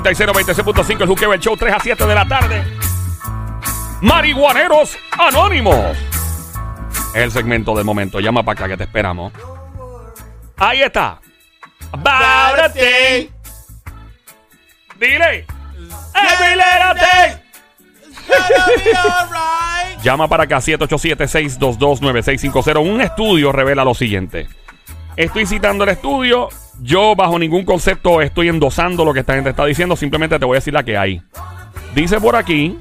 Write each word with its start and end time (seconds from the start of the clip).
96, 0.00 0.58
96.5, 0.58 1.02
el 1.02 1.08
Juqueo, 1.08 1.32
el 1.32 1.40
show 1.40 1.56
3 1.56 1.72
a 1.72 1.78
7 1.78 2.06
de 2.06 2.14
la 2.14 2.26
tarde. 2.26 2.64
Marihuaneros 4.00 4.98
Anónimos. 5.12 5.96
El 7.14 7.30
segmento 7.30 7.76
del 7.76 7.84
momento. 7.84 8.18
Llama 8.18 8.42
para 8.42 8.58
acá 8.58 8.68
que 8.68 8.76
te 8.76 8.82
esperamos. 8.84 9.32
Ahí 10.56 10.82
está. 10.82 11.20
Thing. 12.72 13.28
Dile. 14.98 15.46
Thing. 16.12 17.38
Llama 20.02 20.26
para 20.28 20.42
acá 20.42 20.58
787-622-9650. 20.58 22.82
Un 22.82 23.00
estudio 23.00 23.52
revela 23.52 23.84
lo 23.84 23.94
siguiente. 23.94 24.48
Estoy 25.16 25.46
citando 25.46 25.84
el 25.84 25.90
estudio. 25.90 26.48
Yo 26.80 27.14
bajo 27.16 27.38
ningún 27.38 27.64
concepto 27.64 28.20
estoy 28.20 28.48
endosando 28.48 29.04
lo 29.04 29.14
que 29.14 29.20
esta 29.20 29.34
gente 29.34 29.50
está 29.50 29.64
diciendo. 29.64 29.96
Simplemente 29.96 30.38
te 30.38 30.44
voy 30.44 30.56
a 30.56 30.58
decir 30.58 30.74
la 30.74 30.82
que 30.82 30.96
hay. 30.96 31.22
Dice 31.94 32.20
por 32.20 32.36
aquí. 32.36 32.78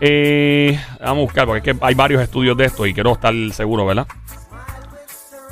eh, 0.00 0.80
vamos 0.98 1.18
a 1.18 1.20
buscar 1.22 1.46
porque 1.46 1.70
es 1.70 1.76
que 1.76 1.84
hay 1.84 1.94
varios 1.94 2.22
estudios 2.22 2.56
de 2.56 2.64
esto 2.64 2.86
y 2.86 2.94
quiero 2.94 3.12
estar 3.12 3.34
seguro, 3.52 3.84
¿verdad? 3.86 4.06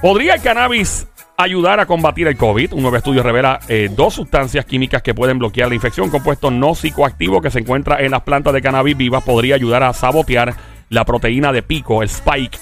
¿Podría 0.00 0.34
el 0.34 0.42
cannabis 0.42 1.06
ayudar 1.36 1.80
a 1.80 1.86
combatir 1.86 2.26
el 2.28 2.36
COVID? 2.36 2.72
Un 2.72 2.82
nuevo 2.82 2.96
estudio 2.96 3.22
revela 3.22 3.60
eh, 3.68 3.90
dos 3.94 4.14
sustancias 4.14 4.64
químicas 4.64 5.02
que 5.02 5.14
pueden 5.14 5.38
bloquear 5.38 5.68
la 5.68 5.74
infección. 5.74 6.08
Compuesto 6.08 6.50
no 6.50 6.74
psicoactivo 6.74 7.42
que 7.42 7.50
se 7.50 7.58
encuentra 7.58 8.00
en 8.00 8.12
las 8.12 8.22
plantas 8.22 8.54
de 8.54 8.62
cannabis 8.62 8.96
vivas 8.96 9.22
podría 9.22 9.56
ayudar 9.56 9.82
a 9.82 9.92
sabotear 9.92 10.54
la 10.88 11.04
proteína 11.04 11.52
de 11.52 11.62
pico, 11.62 12.02
el 12.02 12.08
spike, 12.08 12.58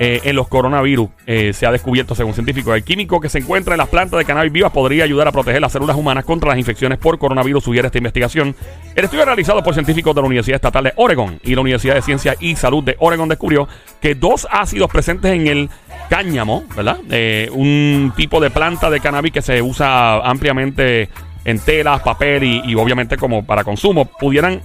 eh, 0.00 0.20
en 0.24 0.36
los 0.36 0.46
coronavirus. 0.48 1.08
Eh, 1.26 1.52
se 1.52 1.66
ha 1.66 1.72
descubierto, 1.72 2.14
según 2.14 2.32
científicos, 2.32 2.74
el 2.76 2.84
químico 2.84 3.20
que 3.20 3.28
se 3.28 3.38
encuentra 3.38 3.74
en 3.74 3.78
las 3.78 3.88
plantas 3.88 4.18
de 4.18 4.24
cannabis 4.24 4.52
vivas 4.52 4.70
podría 4.70 5.02
ayudar 5.04 5.26
a 5.26 5.32
proteger 5.32 5.60
las 5.60 5.72
células 5.72 5.96
humanas 5.96 6.24
contra 6.24 6.50
las 6.50 6.58
infecciones 6.58 6.98
por 6.98 7.18
coronavirus, 7.18 7.64
sugiere 7.64 7.86
esta 7.86 7.98
investigación. 7.98 8.54
El 8.94 9.04
estudio 9.04 9.24
realizado 9.24 9.62
por 9.62 9.74
científicos 9.74 10.14
de 10.14 10.20
la 10.20 10.26
Universidad 10.26 10.56
Estatal 10.56 10.84
de 10.84 10.92
Oregon 10.96 11.40
y 11.42 11.54
la 11.54 11.62
Universidad 11.62 11.94
de 11.94 12.02
Ciencia 12.02 12.36
y 12.38 12.54
Salud 12.54 12.84
de 12.84 12.96
Oregon 13.00 13.28
descubrió 13.28 13.68
que 14.00 14.14
dos 14.14 14.46
ácidos 14.50 14.88
presentes 14.90 15.32
en 15.32 15.48
el 15.48 15.70
cáñamo, 16.08 16.64
¿verdad? 16.76 16.98
Eh, 17.10 17.48
un 17.52 18.12
tipo 18.16 18.40
de 18.40 18.50
planta 18.50 18.90
de 18.90 19.00
cannabis 19.00 19.32
que 19.32 19.42
se 19.42 19.60
usa 19.62 20.18
ampliamente 20.18 21.08
en 21.44 21.58
telas, 21.58 22.02
papel 22.02 22.44
y 22.44 22.74
obviamente 22.74 23.16
como 23.16 23.44
para 23.44 23.64
consumo, 23.64 24.04
pudieran 24.04 24.60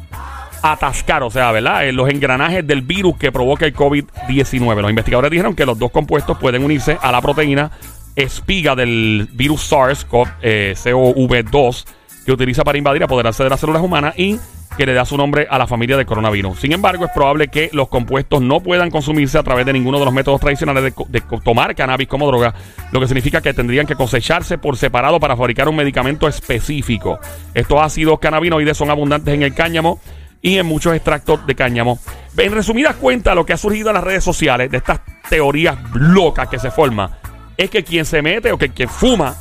atascar, 0.64 1.22
o 1.24 1.30
sea, 1.30 1.52
¿verdad? 1.52 1.86
Eh, 1.86 1.92
los 1.92 2.10
engranajes 2.10 2.66
del 2.66 2.82
virus 2.82 3.18
que 3.18 3.32
provoca 3.32 3.66
el 3.66 3.76
COVID-19. 3.76 4.82
Los 4.82 4.90
investigadores 4.90 5.30
dijeron 5.30 5.56
que 5.56 5.66
los 5.66 5.78
dos 5.78 5.92
compuestos 5.92 6.38
pueden 6.40 6.64
unirse 6.64 6.98
a 7.02 7.12
la 7.12 7.22
proteína 7.22 7.72
espiga 8.16 8.76
del 8.76 9.28
virus 9.34 9.72
SARS-CoV-2 9.72 11.86
que 12.26 12.32
utiliza 12.32 12.64
para 12.64 12.78
invadir, 12.78 13.04
apoderarse 13.04 13.44
de 13.44 13.50
las 13.50 13.60
células 13.60 13.82
humanas 13.82 14.14
y 14.18 14.40
que 14.78 14.86
le 14.86 14.94
da 14.94 15.04
su 15.04 15.18
nombre 15.18 15.46
a 15.50 15.58
la 15.58 15.68
familia 15.68 15.98
de 15.98 16.06
coronavirus. 16.06 16.60
Sin 16.60 16.72
embargo, 16.72 17.04
es 17.06 17.12
probable 17.12 17.50
que 17.50 17.70
los 17.74 17.90
compuestos 17.90 18.42
no 18.42 18.62
puedan 18.62 18.90
consumirse 18.90 19.38
a 19.38 19.44
través 19.44 19.66
de 19.66 19.74
ninguno 19.74 20.00
de 20.00 20.06
los 20.06 20.14
métodos 20.14 20.40
tradicionales 20.40 20.84
de, 20.84 20.94
de 21.10 21.22
tomar 21.44 21.76
cannabis 21.76 22.08
como 22.08 22.26
droga, 22.26 22.54
lo 22.92 23.02
que 23.02 23.08
significa 23.08 23.42
que 23.42 23.54
tendrían 23.54 23.86
que 23.86 23.96
cosecharse 23.96 24.58
por 24.58 24.78
separado 24.78 25.20
para 25.20 25.36
fabricar 25.36 25.68
un 25.68 25.76
medicamento 25.76 26.26
específico. 26.28 27.20
Estos 27.54 27.82
ácidos 27.82 28.20
cannabinoides 28.20 28.78
son 28.78 28.90
abundantes 28.90 29.34
en 29.34 29.44
el 29.44 29.54
cáñamo 29.54 30.00
y 30.44 30.58
en 30.58 30.66
muchos 30.68 30.94
extractos 30.94 31.48
de 31.48 31.56
cáñamo. 31.56 31.98
En 32.38 32.52
resumidas 32.52 32.98
cuentas, 32.98 33.34
lo 33.34 33.46
que 33.46 33.54
ha 33.54 33.58
surgido 33.58 33.90
en 33.90 33.96
las 33.96 34.04
redes 34.04 34.24
sociales 34.24 34.70
de 34.70 34.78
estas 34.78 35.00
teorías 35.30 35.78
locas 35.94 36.50
que 36.50 36.60
se 36.60 36.70
forman 36.70 37.10
es 37.58 37.70
que 37.70 37.84
quien 37.84 38.06
se 38.06 38.22
mete 38.22 38.52
o 38.52 38.58
que 38.58 38.70
quien 38.70 38.90
fuma 38.90 39.36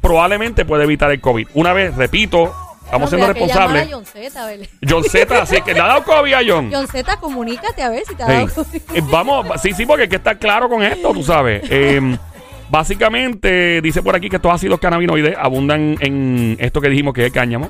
probablemente 0.00 0.64
puede 0.64 0.84
evitar 0.84 1.10
el 1.10 1.20
COVID. 1.20 1.48
Una 1.54 1.74
vez, 1.74 1.94
repito, 1.94 2.54
estamos 2.82 3.10
siendo 3.10 3.26
responsables. 3.26 3.88
John 3.92 4.06
Z. 4.06 4.40
John 4.88 5.04
Z, 5.04 5.42
así 5.42 5.60
que 5.60 5.74
le 5.74 5.80
ha 5.80 5.86
dado 5.88 6.04
COVID 6.04 6.32
a 6.32 6.40
John. 6.46 6.70
John 6.72 6.88
Z, 6.88 7.16
comunícate 7.18 7.82
a 7.82 7.90
ver 7.90 8.02
si 8.08 8.14
te 8.14 8.22
ha 8.22 8.26
dado 8.26 8.48
COVID. 8.48 8.82
eh, 8.94 9.02
vamos, 9.10 9.46
sí, 9.60 9.74
sí, 9.74 9.84
porque 9.84 10.04
hay 10.04 10.08
que 10.08 10.16
estar 10.16 10.38
claro 10.38 10.70
con 10.70 10.82
esto, 10.82 11.12
tú 11.12 11.22
sabes. 11.22 11.62
Eh, 11.68 12.16
básicamente, 12.70 13.82
dice 13.82 14.02
por 14.02 14.16
aquí 14.16 14.30
que 14.30 14.36
estos 14.36 14.54
ácidos 14.54 14.80
cannabinoides 14.80 15.36
abundan 15.38 15.98
en 16.00 16.56
esto 16.58 16.80
que 16.80 16.88
dijimos 16.88 17.12
que 17.12 17.20
es 17.20 17.26
el 17.26 17.32
cáñamo. 17.32 17.68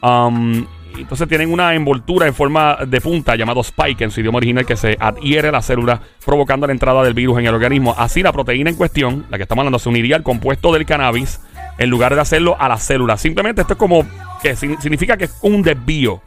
Um, 0.00 0.64
entonces 1.02 1.28
tienen 1.28 1.52
una 1.52 1.74
envoltura 1.74 2.26
en 2.26 2.34
forma 2.34 2.78
de 2.86 3.00
punta 3.00 3.36
llamado 3.36 3.60
spike 3.60 4.02
en 4.04 4.10
su 4.10 4.20
idioma 4.20 4.38
original 4.38 4.64
que 4.66 4.76
se 4.76 4.96
adhiere 5.00 5.48
a 5.48 5.52
la 5.52 5.62
célula 5.62 6.00
provocando 6.24 6.66
la 6.66 6.72
entrada 6.72 7.02
del 7.02 7.14
virus 7.14 7.38
en 7.38 7.46
el 7.46 7.54
organismo. 7.54 7.94
Así 7.96 8.22
la 8.22 8.32
proteína 8.32 8.70
en 8.70 8.76
cuestión, 8.76 9.26
la 9.30 9.36
que 9.36 9.42
estamos 9.44 9.62
hablando, 9.62 9.78
se 9.78 9.88
uniría 9.88 10.16
al 10.16 10.22
compuesto 10.22 10.72
del 10.72 10.86
cannabis 10.86 11.40
en 11.78 11.90
lugar 11.90 12.14
de 12.14 12.20
hacerlo 12.20 12.56
a 12.58 12.68
la 12.68 12.76
célula. 12.76 13.16
Simplemente 13.16 13.60
esto 13.60 13.74
es 13.74 13.78
como 13.78 14.06
que 14.42 14.56
significa 14.56 15.16
que 15.16 15.24
es 15.24 15.38
un 15.42 15.62
desvío, 15.62 16.20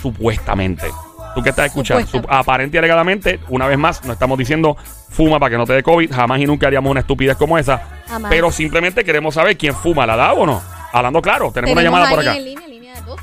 supuestamente. 0.00 0.86
Tú 1.34 1.42
que 1.42 1.50
estás 1.50 1.66
escuchando, 1.66 2.06
Sup- 2.08 2.26
aparente 2.28 2.76
y 2.76 2.78
alegadamente, 2.78 3.38
una 3.48 3.66
vez 3.68 3.78
más, 3.78 4.04
no 4.04 4.12
estamos 4.12 4.36
diciendo 4.36 4.76
fuma 5.10 5.38
para 5.38 5.50
que 5.50 5.56
no 5.58 5.64
te 5.66 5.74
dé 5.74 5.82
COVID, 5.82 6.12
jamás 6.12 6.40
y 6.40 6.46
nunca 6.46 6.66
haríamos 6.66 6.90
una 6.90 7.00
estupidez 7.00 7.36
como 7.36 7.56
esa. 7.56 7.82
Pero 8.28 8.50
simplemente 8.50 9.04
queremos 9.04 9.34
saber 9.34 9.56
quién 9.56 9.74
fuma, 9.74 10.06
¿la 10.06 10.16
da 10.16 10.32
o 10.32 10.44
no? 10.44 10.60
Hablando 10.92 11.22
claro, 11.22 11.52
tenemos, 11.52 11.72
una 11.74 11.82
llamada 11.82 12.10
por 12.10 12.18
acá. 12.20 12.36
en 12.36 12.44
línea, 12.44 12.66
línea 12.66 12.94
de 12.94 13.02
dos. 13.02 13.20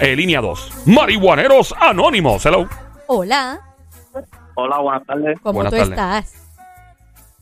Eh, 0.00 0.16
línea 0.16 0.40
2. 0.40 0.86
Marihuaneros 0.86 1.74
Anónimos. 1.78 2.44
Hello. 2.44 2.68
Hola, 3.06 3.60
Hola, 4.56 4.78
buenas 4.78 5.04
tardes. 5.06 5.38
¿cómo 5.42 5.54
Buenas 5.54 5.72
tú 5.72 5.78
tardes. 5.78 5.90
estás? 5.90 6.48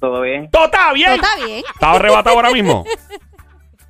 ¿Todo 0.01 0.21
bien? 0.23 0.51
¿Todo 0.51 0.65
está 0.65 0.93
bien? 0.93 1.09
¿Todo 1.09 1.17
está 1.17 1.47
bien? 1.47 1.65
¿Estaba 1.73 1.95
arrebatado 1.95 2.37
ahora 2.37 2.51
mismo? 2.51 2.85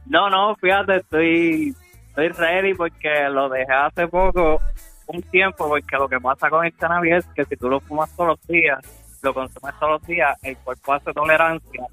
No, 0.04 0.28
no, 0.28 0.54
fíjate, 0.56 0.96
estoy, 0.96 1.74
estoy 2.08 2.28
ready 2.30 2.74
porque 2.74 3.08
lo 3.30 3.48
dejé 3.48 3.72
hace 3.72 4.06
poco, 4.08 4.60
un 5.06 5.22
tiempo, 5.22 5.68
porque 5.68 5.96
lo 5.96 6.06
que 6.06 6.20
pasa 6.20 6.50
con 6.50 6.66
el 6.66 6.74
cannabis 6.74 7.14
es 7.14 7.26
que 7.34 7.44
si 7.46 7.56
tú 7.56 7.70
lo 7.70 7.80
fumas 7.80 8.10
todos 8.14 8.30
los 8.30 8.46
días, 8.46 8.78
lo 9.22 9.32
consumes 9.32 9.72
todos 9.78 9.92
los 9.92 10.02
días, 10.02 10.36
el 10.42 10.56
cuerpo 10.58 10.92
hace 10.92 11.14
tolerancia 11.14 11.86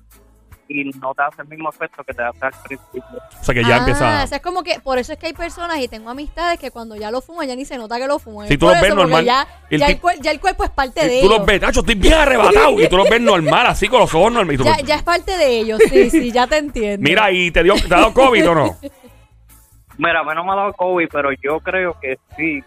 y 0.72 0.84
no 1.00 1.16
te 1.16 1.24
hace 1.24 1.42
el 1.42 1.48
mismo 1.48 1.70
efecto 1.72 2.04
que 2.04 2.14
te 2.14 2.22
hace 2.22 2.46
al 2.46 2.52
principio. 2.64 3.04
O 3.42 3.44
sea 3.44 3.56
que 3.56 3.64
ya 3.64 3.76
ah, 3.76 3.78
empieza. 3.80 4.24
o 4.24 4.28
sea, 4.28 4.38
es 4.38 4.44
como 4.44 4.62
que 4.62 4.80
por 4.80 5.00
eso 5.00 5.14
es 5.14 5.18
que 5.20 5.26
hay 5.26 5.34
personas 5.34 5.80
y 5.80 5.88
tengo 5.88 6.12
amistades 6.12 6.60
que 6.60 6.70
cuando 6.70 6.96
ya 6.96 7.10
lo 7.10 7.22
fuman 7.22 7.48
ya 7.48 7.56
ni 7.56 7.66
se 7.66 7.76
nota 7.76 7.98
que 7.98 8.06
lo 8.06 8.20
fuman. 8.20 8.48
Si 8.48 8.56
tú 8.58 8.68
los 8.68 8.80
ves 8.80 8.94
normal, 8.94 9.26
Ya, 9.26 9.48
el 9.72 9.80
ya 9.80 9.88
el, 9.88 9.96
tip- 9.96 10.02
cuer- 10.02 10.22
ya 10.22 10.30
el 10.30 10.40
cuerpo 10.40 10.64
es 10.64 10.70
parte 10.70 11.08
de 11.08 11.18
Y 11.18 11.22
tú 11.22 11.26
ellos. 11.26 11.38
los 11.40 11.48
ves, 11.48 11.62
Nacho, 11.62 11.80
estoy 11.80 11.96
bien 11.96 12.14
arrebatado. 12.14 12.80
Y 12.80 12.88
tú 12.88 12.98
los 12.98 13.10
ves 13.10 13.20
normal, 13.20 13.66
así 13.66 13.88
con 13.88 14.00
los 14.02 14.14
ojos 14.14 14.32
normales. 14.32 14.62
Ya, 14.64 14.78
ya 14.82 14.96
es 14.96 15.04
parte 15.04 15.36
de 15.36 15.60
ellos, 15.60 15.80
sí, 15.90 16.10
sí, 16.12 16.32
ya 16.32 16.46
te 16.46 16.58
entiendo. 16.58 17.04
Mira, 17.04 17.32
¿y 17.32 17.50
te, 17.50 17.64
dio, 17.64 17.74
te 17.74 17.86
ha 17.94 17.98
dado 17.98 18.14
COVID 18.14 18.50
o 18.50 18.54
no? 18.56 18.78
Mira, 19.98 20.20
a 20.20 20.24
mí 20.24 20.30
no 20.36 20.44
me 20.46 20.52
ha 20.52 20.56
dado 20.56 20.74
COVID, 20.74 21.08
pero 21.12 21.30
yo 21.42 21.60
creo 21.62 22.00
que 22.00 22.18
sí, 22.38 22.64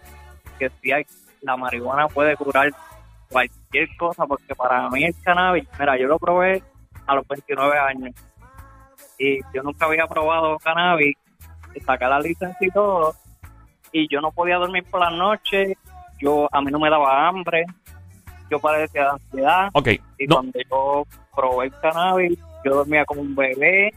que 0.59 0.69
sí 0.81 0.91
hay, 0.91 1.05
la 1.41 1.55
marihuana 1.57 2.07
puede 2.09 2.35
curar 2.35 2.69
cualquier 3.29 3.87
cosa, 3.97 4.25
porque 4.27 4.53
para 4.53 4.89
mí 4.89 5.03
el 5.05 5.15
cannabis, 5.23 5.63
mira, 5.79 5.97
yo 5.97 6.07
lo 6.07 6.19
probé 6.19 6.61
a 7.07 7.15
los 7.15 7.27
29 7.27 7.79
años 7.79 8.15
y 9.17 9.39
yo 9.53 9.63
nunca 9.63 9.85
había 9.85 10.07
probado 10.07 10.57
cannabis, 10.59 11.15
saqué 11.85 12.05
la 12.05 12.19
licencia 12.19 12.67
y 12.67 12.71
todo, 12.71 13.15
y 13.91 14.07
yo 14.07 14.21
no 14.21 14.31
podía 14.31 14.57
dormir 14.57 14.83
por 14.89 14.99
la 14.99 15.09
noche, 15.09 15.77
yo 16.19 16.47
a 16.51 16.61
mí 16.61 16.71
no 16.71 16.79
me 16.79 16.89
daba 16.89 17.27
hambre, 17.27 17.65
yo 18.49 18.59
padecía 18.59 19.03
de 19.03 19.09
ansiedad, 19.09 19.69
y 20.17 20.27
No, 20.27 20.35
cuando 20.35 20.59
yo 20.69 21.03
probé 21.35 21.65
el 21.65 21.79
cannabis, 21.79 22.39
yo 22.63 22.75
dormía 22.75 23.05
como 23.05 23.21
un 23.21 23.35
bebé. 23.35 23.93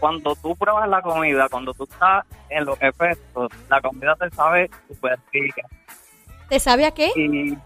Cuando 0.00 0.36
tú 0.36 0.54
pruebas 0.54 0.88
la 0.88 1.02
comida, 1.02 1.48
cuando 1.48 1.74
tú 1.74 1.82
estás 1.82 2.24
en 2.48 2.64
los 2.64 2.80
efectos, 2.80 3.50
la 3.68 3.80
comida 3.80 4.14
te 4.14 4.30
sabe 4.30 4.70
súper 4.86 5.18
rica. 5.32 5.62
¿Te 6.48 6.60
sabe 6.60 6.86
a 6.86 6.92
qué? 6.92 7.10
Y 7.16 7.58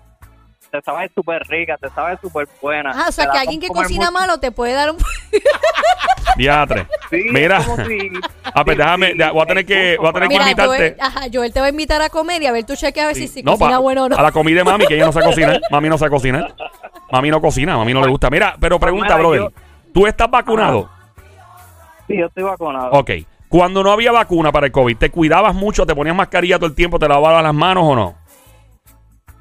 te 0.73 0.81
sabe 0.81 1.11
súper 1.15 1.43
rica, 1.49 1.77
te 1.77 1.89
sabe 1.91 2.17
súper 2.23 2.49
buena. 2.63 2.93
Ah, 2.95 3.05
o 3.09 3.13
sea, 3.13 3.31
que 3.31 3.39
alguien 3.39 3.61
que 3.61 3.69
cocina 3.69 4.07
mucho. 4.11 4.13
malo 4.13 4.41
te 4.41 4.51
puede 4.53 4.73
dar 4.73 4.91
un... 4.91 4.97
diatre. 6.37 6.87
Sí, 7.11 7.25
Mira. 7.31 7.61
si- 7.61 8.11
Ah, 8.55 8.65
pues 8.65 8.77
sí, 8.77 8.83
déjame, 8.83 9.13
sí, 9.13 9.19
voy 9.33 9.43
a 9.43 9.47
tener 9.47 9.65
que, 9.67 9.97
voy 9.99 10.09
a 10.09 10.13
tener 10.13 10.29
que 10.29 10.35
Mira, 10.35 10.45
invitarte. 10.51 10.77
Joel, 10.77 10.97
ajá, 11.01 11.21
Joel 11.33 11.53
te 11.53 11.61
va 11.61 11.67
a 11.67 11.71
invitar 11.71 12.03
a 12.03 12.09
comer 12.11 12.43
y 12.43 12.47
a 12.47 12.53
ver 12.53 12.65
tu 12.65 12.75
cheque 12.75 13.01
a 13.01 13.07
ver 13.07 13.17
si, 13.17 13.29
si 13.29 13.43
No, 13.43 13.53
cocina 13.53 13.71
pa- 13.73 13.79
bueno 13.79 14.05
o 14.05 14.09
no. 14.09 14.17
A 14.17 14.23
la 14.23 14.33
comida 14.33 14.59
de 14.59 14.65
mami, 14.65 14.87
que 14.87 14.95
ella 14.95 15.07
no 15.07 15.13
sabe 15.13 15.27
cocinar. 15.27 15.61
Mami 15.71 15.89
no 15.89 15.99
sabe 15.99 16.11
cocinar. 16.11 16.55
Mami 17.11 17.31
no 17.31 17.41
cocina, 17.41 17.77
mami 17.77 17.93
no 17.95 18.01
le 18.03 18.09
gusta. 18.09 18.29
Mira, 18.31 18.57
pero 18.59 18.79
pregunta, 18.81 19.17
Mira, 19.17 19.19
brother. 19.19 19.41
yo- 19.41 19.53
¿Tú 19.93 20.07
estás 20.07 20.31
vacunado? 20.31 20.89
Sí, 22.07 22.17
yo 22.19 22.27
estoy 22.27 22.43
vacunado. 22.45 22.91
Ok. 22.93 23.11
Cuando 23.49 23.83
no 23.83 23.93
había 23.93 24.11
vacuna 24.13 24.51
para 24.53 24.67
el 24.67 24.73
COVID, 24.73 24.97
¿te 24.97 25.11
cuidabas 25.11 25.55
mucho? 25.55 25.85
¿Te 25.87 25.95
ponías 25.95 26.17
mascarilla 26.17 26.57
todo 26.57 26.67
el 26.67 26.75
tiempo? 26.75 26.99
¿Te 26.99 27.07
lavabas 27.09 27.43
las 27.43 27.53
manos 27.55 27.85
o 27.87 27.95
no? 27.95 28.15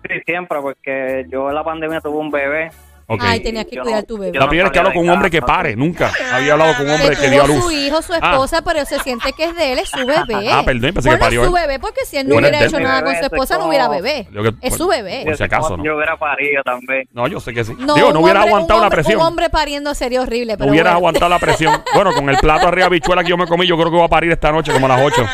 Sí, 0.07 0.15
siempre, 0.25 0.59
porque 0.61 1.25
yo 1.29 1.49
en 1.49 1.55
la 1.55 1.63
pandemia 1.63 2.01
tuve 2.01 2.17
un 2.17 2.31
bebé. 2.31 2.71
Ok. 3.13 3.19
Ay, 3.25 3.41
tenías 3.41 3.65
que 3.65 3.75
Yo 3.75 3.81
cuidar 3.81 4.01
no- 4.01 4.05
tu 4.07 4.17
bebé. 4.17 4.37
La 4.37 4.45
no 4.45 4.47
primera 4.47 4.69
vez 4.69 4.71
que 4.71 4.79
hablo 4.79 4.93
con 4.93 5.03
un 5.03 5.09
hombre 5.09 5.29
que 5.29 5.41
pare. 5.41 5.75
Nunca 5.75 6.13
había 6.33 6.53
hablado 6.53 6.77
con 6.77 6.85
un 6.85 6.91
hombre 6.93 7.17
que 7.17 7.29
dio 7.29 7.43
a 7.43 7.47
luz. 7.47 7.61
su 7.61 7.71
hijo, 7.71 8.01
su 8.01 8.13
Ah. 8.13 8.19
esposa, 8.31 8.61
pero 8.61 8.85
se 8.85 8.99
siente 8.99 9.33
que 9.33 9.43
es 9.43 9.55
de 9.57 9.73
él, 9.73 9.79
es 9.79 9.89
su 9.89 9.97
bebé. 10.05 10.49
Ah, 10.49 10.61
perdón, 10.63 10.93
pensé 10.93 11.09
que 11.09 11.17
parió 11.17 11.43
su 11.43 11.57
él. 11.57 11.61
bebé, 11.67 11.79
porque 11.79 12.05
si 12.05 12.15
él 12.15 12.27
no 12.29 12.35
Bueno, 12.35 12.47
hubiera 12.47 12.65
es 12.65 12.71
hecho 12.71 12.79
nada 12.81 13.01
con 13.01 13.09
su 13.09 13.15
bebé, 13.21 13.25
esposa, 13.25 13.57
no 13.57 13.67
hubiera 13.67 13.89
bebé. 13.89 14.27
Que- 14.31 14.53
Es 14.67 14.75
su 14.77 14.87
bebé. 14.87 15.23
Por 15.25 15.35
si 15.35 15.43
acaso, 15.43 15.75
¿no? 15.75 15.83
Yo 15.83 15.95
hubiera 15.97 16.15
parido 16.15 16.63
también. 16.63 17.03
No, 17.11 17.27
yo 17.27 17.41
sé 17.41 17.53
que 17.53 17.65
sí. 17.65 17.75
No, 17.77 17.95
Digo, 17.95 18.13
no 18.13 18.19
un 18.19 18.23
hubieras 18.23 18.43
hombre- 18.43 18.49
aguantado 18.53 18.77
un 18.79 18.81
la 18.83 18.87
hombre- 18.87 19.03
presión. 19.03 19.19
Un 19.21 19.27
hombre 19.27 19.49
pariendo 19.49 19.93
sería 19.93 20.21
horrible, 20.21 20.53
No 20.53 20.57
pero 20.59 20.71
hubieras 20.71 20.93
bueno. 20.93 20.97
aguantado 20.99 21.29
la 21.29 21.39
presión. 21.39 21.83
Bueno, 21.93 22.13
con 22.13 22.29
el 22.29 22.37
plato 22.37 22.67
arriba 22.69 22.87
bichuela 22.87 23.23
que 23.23 23.29
yo 23.31 23.37
me 23.37 23.45
comí, 23.45 23.67
yo 23.67 23.75
creo 23.75 23.89
que 23.91 23.97
voy 23.97 24.05
a 24.05 24.09
parir 24.09 24.31
esta 24.31 24.53
noche 24.53 24.71
como 24.71 24.85
a 24.85 24.89
las 24.89 25.01
8. 25.01 25.25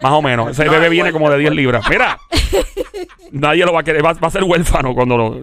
Más 0.00 0.12
o 0.12 0.22
menos. 0.22 0.50
Ese 0.50 0.64
No, 0.64 0.70
bebé 0.72 0.88
viene 0.88 1.12
como 1.12 1.28
de 1.30 1.38
10 1.38 1.46
igual. 1.52 1.56
libras. 1.56 1.84
Mira. 1.90 2.18
Nadie 3.32 3.64
lo 3.64 3.72
va 3.72 3.80
a 3.80 3.82
querer. 3.84 4.04
Va, 4.04 4.12
va 4.14 4.28
a 4.28 4.30
ser 4.30 4.44
huérfano 4.44 4.94
cuando 4.94 5.16
lo. 5.16 5.42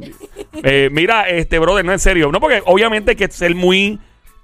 Eh, 0.63 0.90
mira, 0.92 1.30
este, 1.30 1.60
brother, 1.60 1.86
no 1.86 1.92
en 1.92 2.00
serio. 2.00 2.31
No, 2.31 2.40
porque 2.40 2.62
obviamente 2.66 3.12
hay 3.12 3.16
que 3.18 3.28
ser 3.30 3.54
muy 3.56 4.00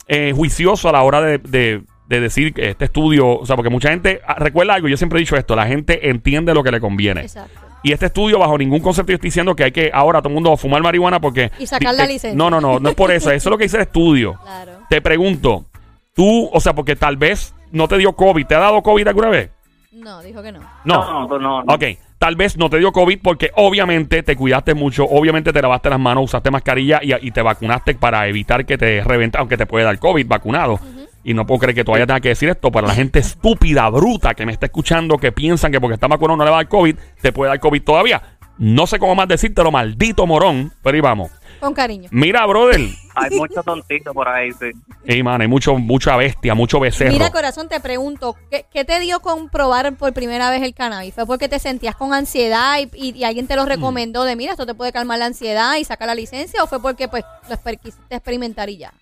eh, 0.08 0.34
juicioso 0.36 0.90
a 0.90 0.92
la 0.92 1.02
hora 1.04 1.22
de, 1.22 1.38
de- 1.40 1.82
de 2.08 2.20
decir 2.20 2.54
que 2.54 2.70
este 2.70 2.86
estudio. 2.86 3.40
O 3.40 3.46
sea, 3.46 3.56
porque 3.56 3.70
mucha 3.70 3.90
gente. 3.90 4.22
ah, 4.28 4.36
Recuerda 4.38 4.74
algo, 4.74 4.88
yo 4.90 4.98
siempre 4.98 5.18
he 5.18 5.22
dicho 5.22 5.38
esto: 5.38 5.56
la 5.56 5.66
gente 5.66 6.10
entiende 6.10 6.54
lo 6.54 6.62
que 6.64 6.72
le 6.72 6.80
conviene. 6.82 7.22
Exacto. 7.22 7.60
Y 7.84 7.94
este 7.94 8.08
estudio, 8.08 8.38
bajo 8.38 8.58
ningún 8.58 8.80
concepto, 8.82 9.12
yo 9.12 9.16
estoy 9.16 9.30
diciendo 9.30 9.56
que 9.56 9.64
hay 9.64 9.72
que 9.72 9.90
ahora 9.94 10.20
todo 10.20 10.28
el 10.30 10.36
mundo 10.36 10.56
fumar 10.58 10.84
marihuana 10.84 11.20
porque. 11.22 11.52
Y 11.58 11.66
sacar 11.66 11.96
la 11.96 12.06
te- 12.06 12.14
licencia. 12.14 12.38
No, 12.38 12.50
no, 12.50 12.60
no, 12.62 12.80
no 12.80 12.90
es 12.90 12.96
por 12.96 13.12
eso. 13.12 13.32
Eso 13.32 13.50
es 13.50 13.52
lo 13.52 13.58
que 13.58 13.64
dice 13.64 13.78
el 13.78 13.84
estudio. 13.84 14.36
Claro. 14.44 14.74
Te 14.90 15.02
pregunto, 15.02 15.66
tú, 16.14 16.50
o 16.54 16.60
sea, 16.60 16.74
porque 16.76 16.96
tal 16.96 17.16
vez 17.18 17.56
no 17.72 17.88
te 17.88 17.98
dio 17.98 18.12
COVID. 18.14 18.46
¿Te 18.46 18.56
ha 18.56 18.60
dado 18.60 18.84
COVID 18.84 19.08
alguna 19.08 19.30
vez? 19.30 19.50
No, 19.92 20.22
dijo 20.22 20.42
que 20.42 20.54
no. 20.54 20.62
No. 20.86 21.28
No, 21.28 21.38
no, 21.38 21.64
no. 21.64 21.74
Ok, 21.74 21.84
tal 22.18 22.38
vez 22.38 22.56
no 22.58 22.70
te 22.70 22.78
dio 22.78 22.94
COVID 22.94 23.20
porque 23.22 23.52
obviamente 23.56 24.24
te 24.24 24.38
cuidaste 24.38 24.74
mucho, 24.74 25.04
obviamente 25.04 25.52
te 25.52 25.62
lavaste 25.62 25.90
las 25.90 26.00
manos, 26.00 26.26
usaste 26.26 26.50
mascarilla 26.50 27.02
y, 27.04 27.14
y 27.28 27.32
te 27.32 27.42
vacunaste 27.42 27.96
para 27.96 28.26
evitar 28.28 28.66
que 28.66 28.78
te 28.78 29.04
reventa, 29.04 29.40
aunque 29.40 29.58
te 29.58 29.66
puede 29.66 29.84
dar 29.84 30.00
COVID 30.00 30.26
vacunado. 30.28 30.80
Y 31.26 31.34
no 31.34 31.46
puedo 31.46 31.60
creer 31.60 31.76
que 31.76 31.84
todavía 31.84 32.08
tenga 32.08 32.22
que 32.22 32.30
decir 32.30 32.48
esto 32.50 32.72
para 32.72 32.88
la 32.88 32.96
gente 32.96 33.20
estúpida, 33.20 33.90
bruta 33.90 34.34
que 34.34 34.46
me 34.46 34.54
está 34.54 34.68
escuchando, 34.68 35.18
que 35.18 35.34
piensan 35.34 35.72
que 35.74 35.82
porque 35.82 35.96
está 35.96 36.08
vacunado 36.08 36.38
no 36.38 36.46
le 36.46 36.52
va 36.52 36.58
a 36.58 36.60
dar 36.62 36.70
COVID, 36.70 36.96
te 37.22 37.34
puede 37.34 37.50
dar 37.50 37.60
COVID 37.60 37.84
todavía. 37.84 38.22
No 38.64 38.86
sé 38.86 39.00
cómo 39.00 39.16
más 39.16 39.28
decírtelo, 39.28 39.72
maldito 39.72 40.28
morón, 40.28 40.72
pero 40.84 40.94
ahí 40.94 41.02
vamos. 41.02 41.32
Con 41.60 41.74
cariño. 41.74 42.10
Mira, 42.12 42.46
brother. 42.46 42.80
Hay 43.16 43.30
muchos 43.32 43.66
tontitos 43.66 44.14
por 44.14 44.28
ahí, 44.28 44.52
sí. 44.52 44.70
Ey, 45.04 45.24
man, 45.24 45.42
hay 45.42 45.48
mucho, 45.48 45.76
mucha 45.80 46.16
bestia, 46.16 46.54
mucho 46.54 46.80
becerro. 46.80 47.12
Mira, 47.12 47.32
corazón, 47.32 47.68
te 47.70 47.80
pregunto, 47.80 48.36
¿qué, 48.52 48.66
qué 48.72 48.86
te 48.86 49.00
dio 49.00 49.20
con 49.20 49.50
probar 49.50 49.92
por 49.96 50.14
primera 50.14 50.52
vez 50.52 50.62
el 50.62 50.76
cannabis? 50.76 51.16
¿Fue 51.16 51.26
porque 51.26 51.50
te 51.50 51.58
sentías 51.58 51.96
con 51.96 52.14
ansiedad 52.14 52.78
y, 52.80 52.90
y- 53.10 53.18
y 53.18 53.24
alguien 53.24 53.48
te 53.48 53.56
Mm. 53.56 53.58
lo 53.58 53.66
recomendó 53.66 54.26
de, 54.26 54.36
mira, 54.36 54.52
esto 54.52 54.68
te 54.68 54.76
puede 54.76 54.92
calmar 54.92 55.18
la 55.18 55.26
ansiedad 55.26 55.76
y 55.78 55.84
sacar 55.84 56.08
la 56.08 56.14
licencia? 56.16 56.64
¿O 56.64 56.68
fue 56.68 56.80
porque, 56.80 57.08
pues, 57.08 57.24
lo 57.50 57.56
exper- 57.56 57.80
quisiste 57.80 58.16
experimentar 58.16 58.70
y 58.70 58.78
ya? 58.78 58.94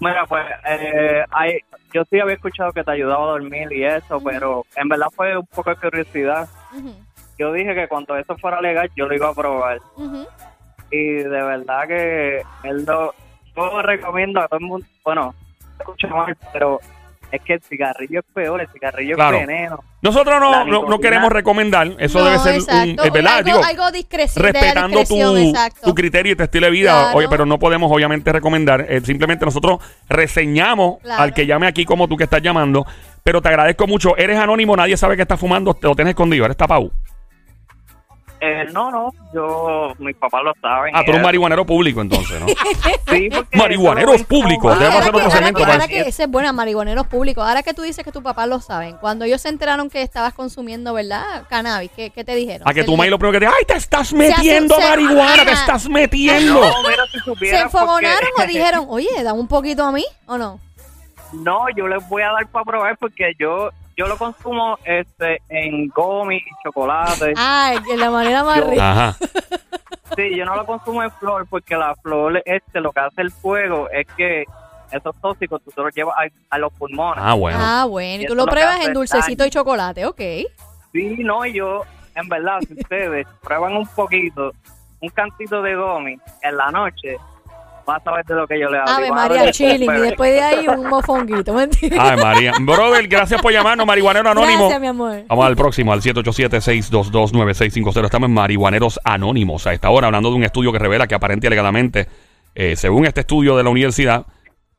Mira, 0.00 0.24
pues, 0.28 0.44
eh, 0.68 1.22
hay, 1.30 1.58
yo 1.92 2.02
sí 2.10 2.18
había 2.20 2.34
escuchado 2.34 2.72
que 2.72 2.82
te 2.82 2.90
ayudaba 2.92 3.24
a 3.24 3.30
dormir 3.32 3.72
y 3.72 3.84
eso, 3.84 4.20
pero 4.24 4.64
en 4.76 4.88
verdad 4.88 5.06
fue 5.14 5.36
un 5.36 5.46
poco 5.46 5.70
de 5.70 5.76
curiosidad. 5.76 6.48
Ujú, 6.76 6.92
Yo 7.42 7.52
dije 7.52 7.74
que 7.74 7.88
cuando 7.88 8.16
eso 8.16 8.36
fuera 8.38 8.60
legal, 8.60 8.88
yo 8.94 9.06
lo 9.06 9.14
iba 9.16 9.28
a 9.28 9.34
probar. 9.34 9.80
Y 10.92 10.98
de 11.14 11.28
verdad 11.28 11.88
que 11.88 12.42
él 12.62 12.84
lo, 12.86 13.12
yo 13.56 13.82
recomiendo 13.82 14.40
a 14.40 14.46
todo 14.46 14.60
el 14.60 14.66
mundo. 14.66 14.86
Bueno, 15.04 15.34
escucho 15.76 16.06
mal, 16.08 16.36
pero 16.52 16.78
es 17.32 17.40
que 17.40 17.54
el 17.54 17.62
cigarrillo 17.62 18.20
es 18.20 18.26
peor, 18.32 18.60
el 18.60 18.68
cigarrillo 18.68 19.16
Claro. 19.16 19.38
es 19.38 19.46
veneno. 19.46 19.82
Nosotros 20.02 20.38
no, 20.38 20.64
no, 20.66 20.86
no 20.86 20.98
queremos 21.00 21.32
recomendar. 21.32 21.90
Eso 21.98 22.18
No, 22.20 22.26
debe 22.26 22.38
ser 22.38 22.52
un. 22.54 22.60
exacto. 22.60 23.02
Es 23.04 23.12
verdad, 23.12 23.36
algo, 23.38 23.46
digo. 23.46 23.64
algo 23.64 23.84
respetando 24.36 25.04
tu, 25.04 25.52
tu 25.82 25.94
criterio 25.94 26.32
y 26.32 26.36
tu 26.36 26.42
estilo 26.42 26.66
de 26.66 26.72
vida, 26.72 26.92
Claro. 26.92 27.18
oye, 27.18 27.28
pero 27.28 27.46
no 27.46 27.58
podemos 27.58 27.90
obviamente 27.90 28.30
recomendar, 28.32 28.84
eh, 28.88 29.00
simplemente 29.00 29.44
nosotros 29.46 29.80
reseñamos 30.08 31.00
Claro. 31.02 31.22
al 31.22 31.32
que 31.34 31.46
llame 31.46 31.66
aquí 31.66 31.84
como 31.86 32.06
tú 32.06 32.16
que 32.16 32.24
estás 32.24 32.42
llamando, 32.42 32.84
pero 33.24 33.40
te 33.40 33.48
agradezco 33.48 33.86
mucho, 33.86 34.16
eres 34.16 34.38
anónimo, 34.38 34.76
nadie 34.76 34.96
sabe 34.96 35.16
que 35.16 35.22
estás 35.22 35.40
fumando, 35.40 35.72
te 35.72 35.86
lo 35.86 35.94
tienes 35.94 36.12
escondido, 36.12 36.44
eres 36.44 36.56
tapado. 36.56 36.90
Eh, 38.44 38.66
no, 38.72 38.90
no, 38.90 39.12
yo, 39.32 39.92
mis 40.00 40.16
papás 40.16 40.42
lo 40.42 40.52
saben. 40.60 40.92
Ah, 40.96 41.02
tú 41.04 41.10
eres 41.12 41.14
un 41.14 41.20
Eh, 41.20 41.22
marihuanero 41.26 41.64
público 41.64 42.00
entonces, 42.00 42.40
¿no? 42.40 42.46
sí, 43.08 43.28
porque 43.32 43.56
Marihuaneros 43.56 44.24
públicos, 44.24 44.76
debemos 44.80 45.00
hacer 45.00 45.02
Ahora 45.02 45.02
que, 45.04 45.08
otro 45.10 45.20
ahora 45.20 45.30
segmento 45.30 45.58
que- 45.58 45.62
para 45.62 45.72
ahora 45.74 45.86
que 45.88 46.00
ese 46.00 46.22
es 46.24 46.28
buena, 46.28 46.52
marihuaneros 46.52 47.06
públicos. 47.06 47.46
Ahora 47.46 47.62
que 47.62 47.72
tú 47.72 47.82
dices 47.82 48.04
que 48.04 48.10
tus 48.10 48.22
papás 48.24 48.48
lo 48.48 48.58
saben, 48.60 48.96
cuando 48.96 49.24
ellos 49.24 49.40
se 49.40 49.48
enteraron 49.48 49.88
que 49.88 50.02
estabas 50.02 50.34
consumiendo, 50.34 50.92
¿verdad? 50.92 51.44
Cannabis, 51.48 51.92
¿qué, 51.94 52.10
qué 52.10 52.24
te 52.24 52.34
dijeron? 52.34 52.68
A 52.68 52.74
que 52.74 52.82
tu 52.82 52.96
maíz 52.96 53.12
lo 53.12 53.18
primero 53.20 53.38
que 53.38 53.46
te 53.46 53.46
ay, 53.46 53.64
te 53.64 53.74
estás 53.76 54.12
metiendo 54.12 54.74
se- 54.74 54.88
marihuana, 54.88 55.44
te 55.44 55.52
estás 55.52 55.88
metiendo. 55.88 56.54
No, 56.60 56.82
mira, 56.88 57.04
si 57.12 57.18
¿Se 57.18 57.24
supieras 57.24 57.62
enfogonaron 57.62 58.28
porque- 58.34 58.42
o 58.42 58.46
dijeron, 58.58 58.86
oye, 58.88 59.22
dame 59.22 59.38
un 59.38 59.46
poquito 59.46 59.84
a 59.84 59.92
mí 59.92 60.04
o 60.26 60.36
no? 60.36 60.58
No, 61.32 61.66
yo 61.76 61.86
les 61.86 62.06
voy 62.08 62.22
a 62.22 62.32
dar 62.32 62.46
para 62.48 62.64
probar 62.64 62.96
porque 62.98 63.32
yo 63.38 63.70
yo 63.96 64.06
lo 64.06 64.16
consumo 64.16 64.78
este 64.84 65.40
en 65.48 65.88
gomi 65.88 66.36
y 66.36 66.42
chocolate. 66.64 67.32
Ay, 67.36 67.78
de 67.88 67.96
la 67.96 68.10
manera 68.10 68.42
más 68.44 68.58
Yo- 68.60 68.70
rica. 68.70 68.90
Ajá. 68.92 69.16
Sí, 70.14 70.36
yo 70.36 70.44
no 70.44 70.54
lo 70.56 70.66
consumo 70.66 71.02
en 71.02 71.10
flor 71.12 71.46
porque 71.48 71.74
la 71.74 71.94
flor 72.02 72.42
este 72.44 72.82
lo 72.82 72.92
que 72.92 73.00
hace 73.00 73.22
el 73.22 73.30
fuego 73.30 73.88
es 73.88 74.06
que 74.14 74.44
esos 74.90 75.16
tóxicos 75.22 75.62
tú 75.64 75.70
te 75.70 75.80
los 75.80 75.94
llevas 75.94 76.14
a, 76.18 76.54
a 76.54 76.58
los 76.58 76.70
pulmones. 76.74 77.24
Ah, 77.26 77.32
bueno. 77.32 77.58
Ah, 77.58 77.86
bueno, 77.86 78.20
y 78.20 78.24
Y 78.24 78.28
tú 78.28 78.34
lo 78.34 78.44
pruebas 78.44 78.84
en 78.84 78.92
dulcecito 78.92 79.38
daño. 79.38 79.48
y 79.48 79.50
chocolate, 79.50 80.04
ok. 80.04 80.20
Sí, 80.92 81.16
no, 81.20 81.46
y 81.46 81.54
yo 81.54 81.80
en 82.14 82.28
verdad 82.28 82.58
si 82.60 82.74
ustedes 82.78 83.26
prueban 83.42 83.74
un 83.74 83.86
poquito 83.86 84.52
un 85.00 85.08
cantito 85.08 85.62
de 85.62 85.76
gomi 85.76 86.16
en 86.42 86.56
la 86.58 86.70
noche 86.70 87.16
vas 87.86 88.06
a 88.06 88.12
ver 88.12 88.24
de 88.24 88.34
lo 88.34 88.46
que 88.46 88.60
yo 88.60 88.68
le 88.68 88.78
hablo. 88.78 88.90
Ave 88.90 89.08
a 89.08 89.12
María, 89.12 89.52
chilling. 89.52 89.90
Y 89.90 90.00
después. 90.00 90.32
de 90.32 90.40
ahí 90.40 90.66
un 90.68 90.88
mofonguito, 90.88 91.54
¿mentira? 91.54 92.10
Ay, 92.10 92.16
María. 92.16 92.52
Brother, 92.60 93.06
gracias 93.08 93.40
por 93.40 93.52
llamarnos, 93.52 93.86
marihuanero 93.86 94.30
anónimo. 94.30 94.60
Gracias, 94.60 94.80
mi 94.80 94.86
amor. 94.86 95.24
Vamos 95.28 95.46
al 95.46 95.56
próximo, 95.56 95.92
al 95.92 96.00
787-622-9650. 96.02 98.04
Estamos 98.04 98.28
en 98.28 98.34
Marihuaneros 98.34 99.00
Anónimos 99.04 99.66
a 99.66 99.72
esta 99.72 99.90
hora, 99.90 100.06
hablando 100.06 100.30
de 100.30 100.36
un 100.36 100.44
estudio 100.44 100.72
que 100.72 100.78
revela 100.78 101.06
que 101.06 101.14
aparente 101.14 101.46
y 101.46 101.48
alegadamente, 101.48 102.08
eh, 102.54 102.76
según 102.76 103.06
este 103.06 103.20
estudio 103.20 103.56
de 103.56 103.64
la 103.64 103.70
universidad, 103.70 104.26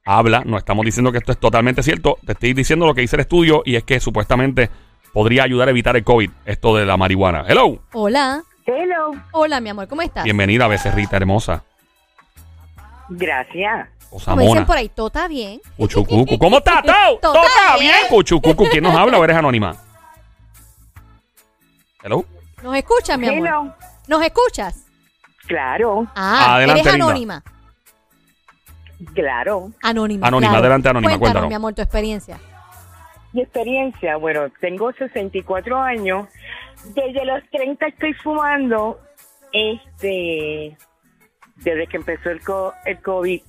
habla, 0.06 0.44
no 0.46 0.58
estamos 0.58 0.86
diciendo 0.86 1.12
que 1.12 1.18
esto 1.20 1.32
es 1.32 1.40
totalmente 1.40 1.84
cierto, 1.84 2.18
te 2.26 2.34
estoy 2.34 2.54
diciendo 2.54 2.86
lo 2.86 2.94
que 2.94 3.02
dice 3.02 3.16
el 3.16 3.22
estudio 3.22 3.62
y 3.66 3.76
es 3.76 3.84
que 3.84 4.00
supuestamente 4.00 4.70
podría 5.14 5.44
ayudar 5.44 5.68
a 5.68 5.72
evitar 5.72 5.96
el 5.96 6.04
COVID, 6.04 6.30
esto 6.46 6.76
de 6.76 6.86
la 6.86 6.98
marihuana. 6.98 7.46
Hello, 7.48 7.80
Hola. 7.94 8.44
Hello, 8.66 9.12
Hola, 9.32 9.60
mi 9.60 9.70
amor, 9.70 9.88
¿cómo 9.88 10.02
estás? 10.02 10.24
bienvenida, 10.24 10.68
becerrita 10.68 11.18
hermosa. 11.18 11.64
Gracias. 13.18 13.90
Como 14.26 14.42
dicen 14.42 14.66
por 14.66 14.78
ahí, 14.78 14.90
todo 14.90 15.08
está 15.08 15.28
bien. 15.28 15.60
Cuchucucu. 15.78 16.38
¿Cómo 16.40 16.58
estás, 16.58 16.84
Tao? 16.84 17.18
Todo 17.20 17.34
¿Todo 17.34 17.44
está 17.46 17.60
está 17.66 17.78
bien? 17.80 17.92
bien. 18.00 18.08
Cuchucucu, 18.10 18.66
¿quién 18.70 18.84
nos 18.84 18.96
habla 18.96 19.18
o 19.18 19.24
eres 19.24 19.36
anónima? 19.38 19.76
Hello. 22.04 22.26
¿Nos 22.62 22.76
escuchas, 22.76 23.18
mi 23.18 23.28
amor? 23.28 23.48
Hello, 23.48 23.76
¿Nos 24.08 24.22
escuchas? 24.24 24.86
claro, 25.48 26.08
Ah, 26.16 26.56
Adelante, 26.56 26.82
eres 26.82 26.94
linda. 26.94 27.06
anónima. 27.06 27.44
claro. 29.14 29.72
Anónima. 29.82 30.28
Anónima, 30.28 30.52
claro. 30.52 30.64
adelante, 30.64 30.90
anónima, 30.90 31.10
Cuéntanos, 31.12 31.20
cuéntanos. 31.32 31.50
mi 31.50 31.56
amor, 31.56 31.74
tu 31.74 31.82
experiencia. 31.82 32.40
Mi 33.34 33.42
experiencia, 33.42 34.16
bueno, 34.18 34.42
tengo 34.62 34.92
64 34.94 35.82
años. 35.82 36.28
Desde 36.94 37.26
los 37.26 37.42
30 37.52 37.88
estoy 37.88 38.14
fumando. 38.14 39.00
Este, 39.52 40.78
desde 41.58 41.88
que 41.88 41.98
empezó 41.98 42.30
el, 42.30 42.42
co- 42.42 42.74
el 42.86 43.00
COVID, 43.02 43.42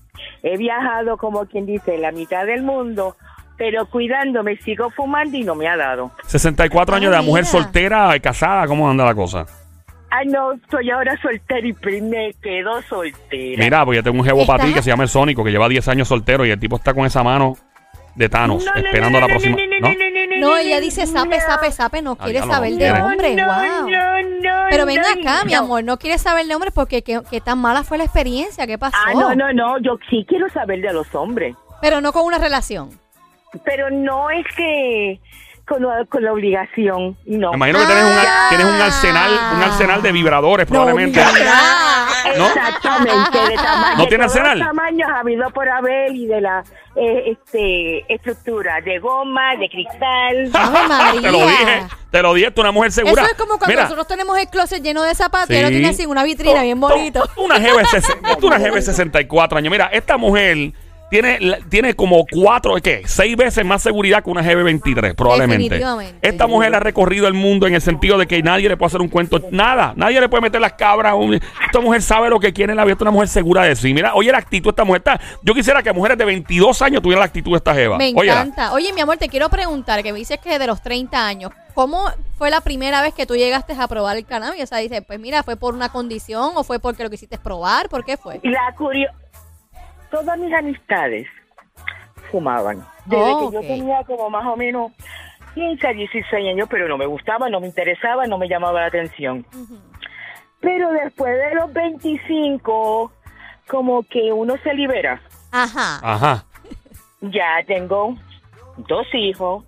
he 0.43 0.57
viajado 0.57 1.17
como 1.17 1.47
quien 1.47 1.67
dice 1.67 1.99
la 1.99 2.13
mitad 2.13 2.47
del 2.47 2.63
mundo, 2.63 3.17
pero 3.57 3.87
cuidándome 3.87 4.57
sigo 4.59 4.91
fumando 4.91 5.37
y 5.37 5.45
no 5.45 5.55
me 5.55 5.69
ha 5.69 5.77
dado. 5.77 6.11
64 6.27 6.95
Ah, 6.95 6.99
años 6.99 7.11
de 7.11 7.17
la 7.17 7.23
mujer 7.23 7.45
soltera, 7.45 8.19
casada, 8.21 8.67
¿cómo 8.67 8.89
anda 8.91 9.05
la 9.05 9.15
cosa? 9.15 9.47
Ay, 10.11 10.29
no, 10.29 10.53
estoy 10.53 10.91
ahora 10.91 11.17
soltera 11.21 11.67
y 11.67 12.01
me 12.03 12.33
quedo 12.41 12.81
soltera. 12.83 13.65
Mira, 13.65 13.85
pues 13.85 13.97
yo 13.97 14.03
tengo 14.05 14.19
un 14.21 14.25
jevo 14.25 14.47
para 14.47 14.63
ti 14.63 14.69
¿Estás- 14.71 14.75
que 14.81 14.83
se 14.85 14.91
llama 14.91 15.03
el 15.03 15.09
Sónico, 15.09 15.43
que 15.43 15.51
lleva 15.51 15.69
10 15.69 15.89
años 15.89 16.07
soltero 16.07 16.47
y 16.47 16.51
el 16.51 16.61
tipo 16.61 16.77
está 16.77 16.95
con 16.95 17.05
esa 17.05 17.25
mano 17.25 17.57
de 18.15 18.29
Thanos, 18.29 18.65
No, 18.65 18.71
no, 18.75 18.81
no, 18.81 18.87
esperando 18.87 19.21
no, 19.21 19.27
la 19.27 19.27
próxima. 19.29 19.57
no, 19.57 19.63
¿No? 19.81 19.89
no, 19.89 19.95
no, 19.95 20.27
no, 20.27 20.37
No, 20.41 20.47
no, 20.49 20.57
ella 20.57 20.81
dice 20.81 21.07
sape, 21.07 21.41
sape, 21.41 21.73
sape, 21.73 22.03
no 22.03 22.17
quiere 22.17 22.41
ya 22.41 22.47
lo 22.47 22.53
saber 22.53 22.71
de 22.73 22.77
quiere. 22.79 23.03
hombres, 23.03 23.37
no, 23.37 23.47
wow. 23.47 23.91
no, 23.91 24.23
no, 24.43 24.67
Pero 24.71 24.87
ven 24.87 25.01
no, 25.03 25.09
acá, 25.21 25.45
mi 25.45 25.55
amor, 25.55 25.83
no 25.85 25.99
quieres 25.99 26.23
saber 26.23 26.47
de 26.47 26.55
hombres 26.55 26.73
porque 26.75 27.03
qué, 27.03 27.21
qué 27.31 27.41
tan 27.41 27.59
mala 27.59 27.83
fue 27.85 27.99
la 27.99 28.05
experiencia, 28.05 28.67
qué 28.67 28.79
pasó. 28.79 28.97
Ah, 29.07 29.13
no, 29.15 29.35
no, 29.35 29.53
no, 29.53 29.79
yo 29.79 29.99
sí 30.11 30.25
quiero 30.29 30.49
saber 30.51 30.81
de 30.81 30.93
los 30.93 31.13
hombres, 31.15 31.55
Pero 31.81 32.01
no 32.01 32.13
con 32.13 32.25
una 32.25 32.39
relación. 32.39 32.91
pero 33.65 33.91
no 33.91 34.31
es 34.31 34.45
que 34.57 35.21
con 35.67 35.83
la, 35.83 36.05
con 36.05 36.23
la 36.23 36.33
obligación, 36.33 37.17
no. 37.27 37.51
Me 37.53 37.57
imagino 37.57 37.79
que 37.81 37.87
tienes, 37.87 38.05
un, 38.05 38.11
Ah. 38.13 38.47
tienes 38.51 38.67
un 38.67 38.81
arsenal, 38.81 39.31
un 39.57 39.63
arsenal 39.63 40.03
de 40.03 40.13
vibradores 40.13 40.67
probablemente. 40.67 41.25
No, 41.25 41.33
mira. 41.33 41.53
¿No? 42.37 42.47
Exactamente, 42.47 43.39
de 43.39 43.55
tamaño. 43.57 43.97
¿No 43.97 44.03
de 44.03 44.09
tiene 44.09 44.25
arsenal? 44.25 44.59
tamaños 44.59 45.09
habido 45.11 45.51
por 45.51 45.69
haber 45.69 46.13
y 46.15 46.27
de 46.27 46.41
la 46.41 46.65
eh, 46.97 47.33
este, 47.33 48.05
estructura, 48.13 48.81
de 48.81 48.99
goma, 48.99 49.57
de 49.57 49.69
cristal. 49.69 50.51
Te 51.23 51.31
lo 51.33 51.47
dije, 51.47 51.83
te 52.11 52.23
lo 52.23 52.35
dije, 52.35 52.51
tú 52.53 52.61
una 52.61 52.73
mujer 52.73 52.93
segura. 52.93 53.23
Eso 53.23 53.31
es 53.33 53.37
como 53.39 53.51
cuando 53.59 53.67
Mira, 53.69 53.83
nosotros 53.83 54.07
tenemos 54.07 54.39
el 54.39 54.49
closet 54.49 54.83
lleno 54.83 55.03
de 55.03 55.15
zapatos 55.15 55.51
y 55.51 55.55
Sí. 55.55 55.59
él 55.59 55.65
lo 55.65 55.71
tiene 55.71 55.89
así 55.89 56.07
una 56.07 56.23
vitrina 56.25 56.55
to- 56.57 56.63
bien 56.63 56.81
to- 56.81 56.89
bonito. 56.89 57.29
Una 57.37 57.59
GB, 57.59 57.85
ses- 57.87 58.39
una 58.43 58.59
GB 58.59 58.81
64 58.83 59.59
años. 59.59 59.71
Mira, 59.71 59.87
esta 59.93 60.17
mujer 60.17 60.73
tiene, 61.11 61.39
la- 61.41 61.59
tiene 61.69 61.95
como 61.95 62.25
cuatro, 62.31 62.75
¿qué? 62.83 63.03
Seis 63.07 63.37
veces 63.37 63.65
más 63.65 63.83
seguridad 63.83 64.23
que 64.25 64.31
una 64.31 64.43
GB23, 64.43 65.15
probablemente. 65.15 65.63
Definitivamente. 65.65 66.29
Esta 66.29 66.47
mujer 66.47 66.75
ha 66.75 66.81
recorrido 66.81 67.27
el 67.29 67.35
mundo 67.35 67.67
en 67.67 67.75
el 67.75 67.81
sentido 67.81 68.19
de 68.19 68.27
que 68.27 68.43
nadie 68.43 68.69
le 68.69 68.77
puede 68.77 68.89
hacer 68.89 69.01
un 69.01 69.09
cuento, 69.09 69.41
nada, 69.51 69.93
nadie 69.97 70.21
le 70.21 70.29
puede 70.29 70.41
meter 70.43 70.61
las 70.61 70.73
cabras. 70.75 71.15
un- 71.17 71.35
esta 71.35 71.81
mujer 71.81 72.03
sabe 72.03 72.29
lo 72.31 72.41
que 72.41 72.53
quiere 72.53 72.73
en 72.73 72.77
la 72.77 72.85
vida, 72.85 72.93
esta 72.93 73.05
es 73.05 73.07
una 73.07 73.11
mujer 73.13 73.29
segura 73.29 73.63
de 73.65 73.77
sí. 73.77 73.93
Mira, 73.95 74.15
oye 74.15 74.33
la 74.33 74.39
actitud 74.39 74.65
de 74.65 74.71
esta 74.71 74.85
mujer. 74.85 75.03
Está, 75.07 75.21
yo 75.43 75.55
quisiera 75.55 75.83
que 75.83 75.93
mujeres 75.93 76.19
de 76.19 76.25
22 76.25 76.81
años 76.83 77.03
tuvieran 77.03 77.21
la 77.21 77.27
actitud 77.27 77.53
de 77.53 77.59
esta 77.59 77.75
jeva. 77.75 77.97
Me 77.99 78.09
encanta. 78.09 78.73
Oye, 78.73 78.93
mi 78.93 79.01
amor, 79.01 79.17
te 79.17 79.29
quiero 79.29 79.49
preguntar, 79.49 80.03
que 80.03 80.13
me 80.13 80.19
dices 80.19 80.39
que 80.39 80.59
de 80.59 80.67
los 80.67 80.83
30 80.83 81.27
años, 81.27 81.51
¿cómo 81.75 82.05
fue 82.39 82.51
la 82.51 82.61
primera 82.61 83.03
vez 83.03 83.15
que 83.15 83.27
tú 83.27 83.37
llegaste 83.37 83.75
a 83.79 83.87
probar 83.89 84.17
el 84.17 84.25
cannabis? 84.25 84.63
O 84.65 84.67
sea, 84.67 84.79
dices, 84.79 85.03
pues 85.07 85.21
mira, 85.21 85.43
¿fue 85.43 85.57
por 85.57 85.75
una 85.75 85.91
condición 85.91 86.53
o 86.55 86.65
fue 86.65 86.79
porque 86.81 87.03
lo 87.05 87.11
quisiste 87.11 87.39
probar? 87.39 87.89
¿Por 87.89 88.05
qué 88.05 88.17
fue? 88.17 88.41
La 88.43 88.75
curio... 88.77 89.09
Todas 90.15 90.39
mis 90.39 90.55
amistades 90.55 91.27
fumaban. 92.31 92.87
Desde 93.07 93.23
Oh, 93.33 93.51
que 93.51 93.55
yo 93.57 93.61
tenía 93.63 94.05
como 94.05 94.31
más 94.31 94.47
o 94.47 94.55
menos 94.57 94.93
15, 95.55 95.93
16 95.93 96.49
años, 96.51 96.69
pero 96.71 96.87
no 96.89 96.97
me 96.97 97.07
gustaba, 97.07 97.49
no 97.49 97.59
me 97.59 97.67
interesaba, 97.67 98.25
no 98.27 98.39
me 98.39 98.49
llamaba 98.49 98.83
la 98.83 98.87
atención. 98.87 99.45
Pero 100.61 100.93
después 100.93 101.35
de 101.37 101.55
los 101.57 101.73
25, 101.73 103.11
como 103.69 104.05
que 104.05 104.33
uno 104.33 104.55
se 104.63 104.73
libera. 104.75 105.21
Ajá. 105.51 105.99
Ajá. 106.03 106.45
Ya 107.21 107.57
tengo 107.67 108.17
dos 108.77 109.07
hijos. 109.15 109.65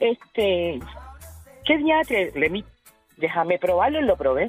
Este, 0.00 0.80
¿qué 1.64 1.78
mi- 2.50 2.64
Déjame 3.18 3.58
probarlo 3.60 4.00
y 4.00 4.04
lo 4.04 4.16
probé. 4.16 4.48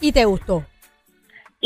¿Y 0.00 0.12
te 0.12 0.24
gustó? 0.24 0.64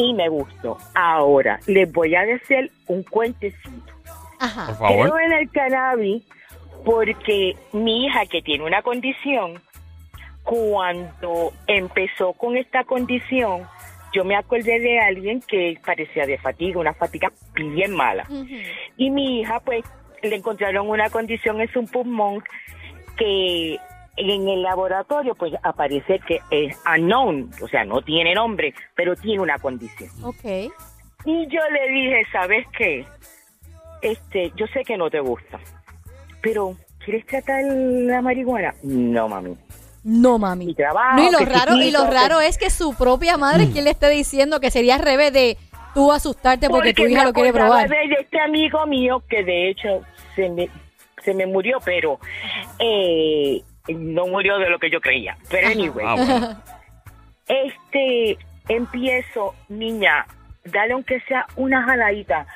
Y 0.00 0.14
me 0.14 0.28
gustó. 0.28 0.78
Ahora, 0.95 1.59
les 1.67 1.90
voy 1.93 2.14
a 2.14 2.23
decir 2.23 2.71
un 2.87 3.02
cuentecito. 3.02 3.93
Ajá. 4.38 4.67
Por 4.67 4.76
favor. 4.76 5.11
Creo 5.11 5.19
en 5.19 5.33
el 5.33 5.50
cannabis 5.50 6.23
porque 6.85 7.57
mi 7.73 8.07
hija 8.07 8.25
que 8.26 8.40
tiene 8.40 8.64
una 8.64 8.81
condición, 8.83 9.61
cuando 10.45 11.52
empezó 11.67 12.33
con 12.35 12.57
esta 12.57 12.85
condición, 12.85 13.67
yo 14.12 14.25
me 14.25 14.37
acordé 14.37 14.78
de 14.78 15.00
alguien 15.00 15.40
que 15.40 15.76
parecía 15.85 16.26
de 16.26 16.38
fatiga, 16.38 16.78
una 16.78 16.95
fatiga 16.95 17.33
bien 17.55 17.90
mala. 17.90 18.25
Y 18.97 19.11
mi 19.11 19.40
hija, 19.40 19.59
pues, 19.59 19.85
le 20.23 20.37
encontraron 20.37 20.88
una 20.88 21.11
condición 21.11 21.61
en 21.61 21.73
su 21.73 21.85
pulmón 21.87 22.45
que 23.17 23.78
en 24.19 24.49
el 24.49 24.63
laboratorio, 24.63 25.35
pues, 25.35 25.53
aparece 25.63 26.21
que 26.27 26.41
es 26.51 26.77
unknown, 26.97 27.51
o 27.63 27.69
sea, 27.69 27.85
no 27.85 28.03
tiene 28.03 28.35
nombre, 28.35 28.75
pero 28.95 29.15
tiene 29.17 29.41
una 29.43 29.59
condición. 29.59 30.11
Ok. 30.23 30.45
Y 31.25 31.47
yo 31.49 31.61
le 31.73 31.89
dije, 31.93 32.23
¿sabes 32.33 32.67
qué? 32.77 33.05
Este, 34.03 34.53
yo 34.57 34.67
sé 34.69 34.85
que 34.85 34.97
no 34.97 35.11
te 35.11 35.21
gusta, 35.21 35.59
pero 36.41 36.77
¿quieres 37.05 37.27
tratar 37.27 37.63
la 37.65 38.23
marihuana? 38.23 38.75
No, 38.83 39.29
mami. 39.29 39.57
No, 40.05 40.39
mami. 40.39 40.67
Mi 40.67 40.75
trabajo. 40.75 41.17
No, 41.17 41.29
y 41.29 41.33
lo 41.33 41.39
raro, 41.41 41.77
y 41.77 41.91
lo 41.91 42.07
raro 42.07 42.41
es 42.41 42.57
que 42.57 42.71
su 42.71 42.95
propia 42.95 43.37
madre 43.37 43.67
Mm. 43.67 43.73
quien 43.73 43.85
le 43.85 43.91
esté 43.91 44.09
diciendo 44.09 44.61
que 44.61 44.71
sería 44.71 44.95
al 44.95 45.03
revés 45.03 45.33
de 45.33 45.57
tú 45.95 46.13
asustarte 46.13 46.71
porque, 46.71 46.95
tu 46.95 47.03
me 47.03 47.11
hija 47.11 47.25
lo 47.25 47.33
quiere 47.33 47.53
probar. 47.53 47.89
De 47.89 47.97
este 48.21 48.41
amigo 48.41 48.87
mío 48.87 49.23
que 49.29 49.43
de 49.43 49.71
hecho 49.71 50.01
se 50.37 50.49
me, 50.51 50.71
se 51.25 51.35
me 51.35 51.47
murió, 51.47 51.79
pero 51.85 52.21
eh, 52.79 53.61
no 53.95 54.26
murió 54.26 54.59
de 54.59 54.68
lo 54.71 54.78
que 54.78 54.90
yo 54.90 55.00
creía. 55.00 55.37
Pero 55.50 55.68
anyway, 55.68 56.07
Ah, 56.07 56.14
bueno. 56.16 56.62
este, 57.47 58.38
empiezo, 58.68 59.54
niña, 59.68 60.26
dale 60.64 60.92
aunque 60.92 61.21
sea 61.23 61.47
una 61.57 61.83
jaladita. 61.85 62.47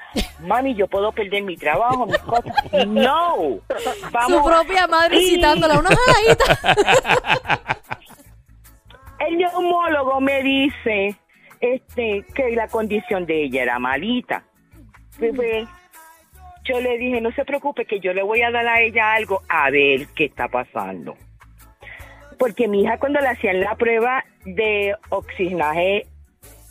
Mami, 0.41 0.75
yo 0.75 0.87
puedo 0.89 1.13
perder 1.13 1.43
mi 1.43 1.57
trabajo, 1.57 2.07
mis 2.07 2.19
cosas. 2.19 2.53
No, 2.87 3.61
vamos. 4.11 4.33
Su 4.39 4.45
propia 4.45 4.87
madre 4.87 5.17
Y 5.19 5.27
citándola 5.37 5.79
una 5.79 5.91
jaladita. 5.91 7.79
El 9.21 9.39
neumólogo 9.39 10.21
me 10.21 10.43
dice 10.43 11.15
este, 11.61 12.25
que 12.35 12.51
la 12.57 12.67
condición 12.69 13.25
de 13.25 13.45
ella 13.45 13.63
era 13.63 13.79
malita. 13.79 14.43
Bebé, 15.19 15.67
yo 16.65 16.81
le 16.81 16.99
dije, 16.99 17.21
no 17.21 17.31
se 17.33 17.45
preocupe, 17.45 17.85
que 17.85 18.01
yo 18.01 18.13
le 18.13 18.23
voy 18.23 18.43
a 18.43 18.51
dar 18.51 18.67
a 18.67 18.81
ella 18.81 19.15
algo 19.15 19.43
a 19.49 19.71
ver 19.71 20.07
qué 20.15 20.25
está 20.27 20.49
pasando. 20.49 21.15
Porque 22.39 22.67
mi 22.69 22.83
hija 22.83 22.99
cuando 22.99 23.21
le 23.21 23.29
hacían 23.29 23.61
la 23.61 23.75
prueba 23.77 24.25
de 24.45 24.95
oxigenaje 25.11 26.07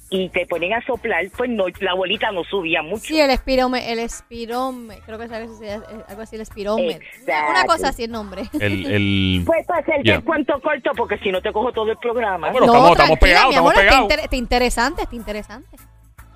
y 0.10 0.28
te 0.28 0.46
ponen 0.46 0.74
a 0.74 0.82
soplar, 0.86 1.26
pues 1.38 1.50
no, 1.50 1.66
la 1.80 1.94
bolita 1.94 2.32
no 2.34 2.44
subía 2.44 2.82
mucho. 2.82 3.06
Sí, 3.06 3.22
el 3.22 3.30
espirome, 3.30 3.94
el 3.94 4.00
espirome, 4.00 5.00
creo 5.06 5.18
que 5.18 5.24
es 5.26 5.32
algo 5.32 5.54
así, 5.56 5.66
es 5.66 5.82
algo 6.10 6.22
así, 6.22 6.36
el 6.36 6.42
espirome. 6.42 7.00
Una 7.50 7.64
cosa 7.66 7.88
así 7.90 8.04
el 8.04 8.12
nombre. 8.12 8.42
El, 8.60 8.86
el... 8.92 9.44
Pues 9.46 9.66
para 9.66 9.80
hacerte 9.80 10.02
Ya. 10.04 10.16
el 10.16 10.24
cuento 10.26 10.60
corto, 10.62 10.92
porque 10.98 11.18
si 11.20 11.32
no 11.32 11.42
te 11.42 11.54
cojo 11.54 11.72
todo 11.72 11.90
el 11.92 11.98
programa. 11.98 12.48
Ah, 12.50 12.52
bueno. 12.52 12.66
estamos- 12.68 12.92
estamos 12.92 13.20
pegados, 13.20 13.50
estamos 13.52 13.72
está, 13.72 13.82
pegados. 13.82 14.02
inter- 14.04 14.20
está 14.20 14.36
interesante, 14.36 15.02
está 15.04 15.16
interesante. 15.16 15.78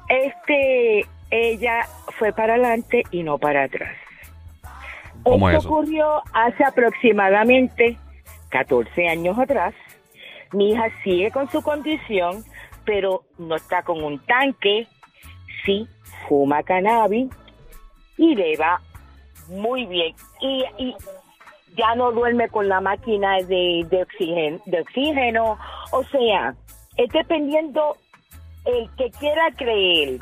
Este, 0.07 1.05
ella 1.31 1.87
fue 2.17 2.31
para 2.33 2.53
adelante 2.53 3.03
y 3.11 3.23
no 3.23 3.37
para 3.37 3.63
atrás. 3.63 3.95
¿Cómo 5.23 5.49
es 5.49 5.57
Esto 5.57 5.67
eso? 5.67 5.75
ocurrió 5.75 6.21
hace 6.33 6.63
aproximadamente 6.63 7.97
14 8.49 9.07
años 9.07 9.37
atrás. 9.37 9.73
Mi 10.51 10.71
hija 10.71 10.85
sigue 11.03 11.31
con 11.31 11.49
su 11.49 11.61
condición, 11.61 12.43
pero 12.85 13.23
no 13.37 13.55
está 13.55 13.83
con 13.83 14.03
un 14.03 14.19
tanque. 14.25 14.87
Sí, 15.65 15.87
fuma 16.27 16.63
cannabis 16.63 17.29
y 18.17 18.35
le 18.35 18.55
va 18.57 18.79
muy 19.49 19.85
bien. 19.87 20.15
Y, 20.41 20.63
y 20.77 20.95
ya 21.75 21.95
no 21.95 22.11
duerme 22.11 22.47
con 22.49 22.69
la 22.69 22.81
máquina 22.81 23.37
de, 23.41 23.85
de, 23.89 24.01
oxígeno, 24.03 24.59
de 24.65 24.81
oxígeno. 24.81 25.57
O 25.91 26.03
sea, 26.05 26.55
es 26.97 27.09
dependiendo 27.09 27.97
el 28.65 28.89
que 28.95 29.11
quiera 29.11 29.51
creer 29.57 30.19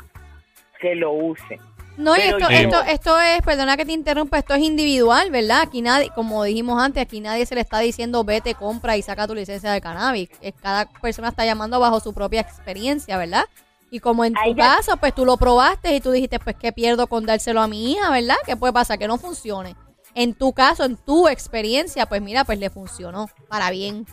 que 0.88 0.94
lo 0.94 1.12
use. 1.12 1.58
No, 1.96 2.16
y 2.16 2.20
esto, 2.20 2.38
yo- 2.40 2.48
esto, 2.48 2.82
esto 2.82 3.20
es, 3.20 3.40
perdona 3.42 3.76
que 3.76 3.84
te 3.84 3.92
interrumpa, 3.92 4.38
esto 4.38 4.52
es 4.54 4.62
individual, 4.62 5.30
¿verdad? 5.30 5.60
Aquí 5.62 5.80
nadie, 5.80 6.10
como 6.14 6.42
dijimos 6.42 6.82
antes, 6.82 7.00
aquí 7.02 7.20
nadie 7.20 7.46
se 7.46 7.54
le 7.54 7.60
está 7.60 7.78
diciendo 7.78 8.24
vete, 8.24 8.54
compra 8.54 8.96
y 8.96 9.02
saca 9.02 9.26
tu 9.28 9.34
licencia 9.34 9.70
de 9.70 9.80
cannabis. 9.80 10.28
Cada 10.60 10.86
persona 11.00 11.28
está 11.28 11.44
llamando 11.46 11.78
bajo 11.78 12.00
su 12.00 12.12
propia 12.12 12.40
experiencia, 12.40 13.16
¿verdad? 13.16 13.44
Y 13.92 14.00
como 14.00 14.24
en 14.24 14.34
tu 14.34 14.54
ya- 14.56 14.74
caso, 14.76 14.96
pues 14.96 15.14
tú 15.14 15.24
lo 15.24 15.36
probaste 15.36 15.94
y 15.94 16.00
tú 16.00 16.10
dijiste, 16.10 16.40
pues, 16.40 16.56
¿qué 16.56 16.72
pierdo 16.72 17.06
con 17.06 17.26
dárselo 17.26 17.60
a 17.62 17.68
mi 17.68 17.92
hija, 17.92 18.10
verdad? 18.10 18.36
¿Qué 18.44 18.56
puede 18.56 18.72
pasar? 18.72 18.98
Que 18.98 19.06
no 19.06 19.16
funcione. 19.18 19.76
En 20.16 20.34
tu 20.34 20.52
caso, 20.52 20.84
en 20.84 20.96
tu 20.96 21.28
experiencia, 21.28 22.06
pues 22.06 22.20
mira, 22.20 22.44
pues 22.44 22.58
le 22.58 22.70
funcionó 22.70 23.28
para 23.48 23.70
bien. 23.70 24.04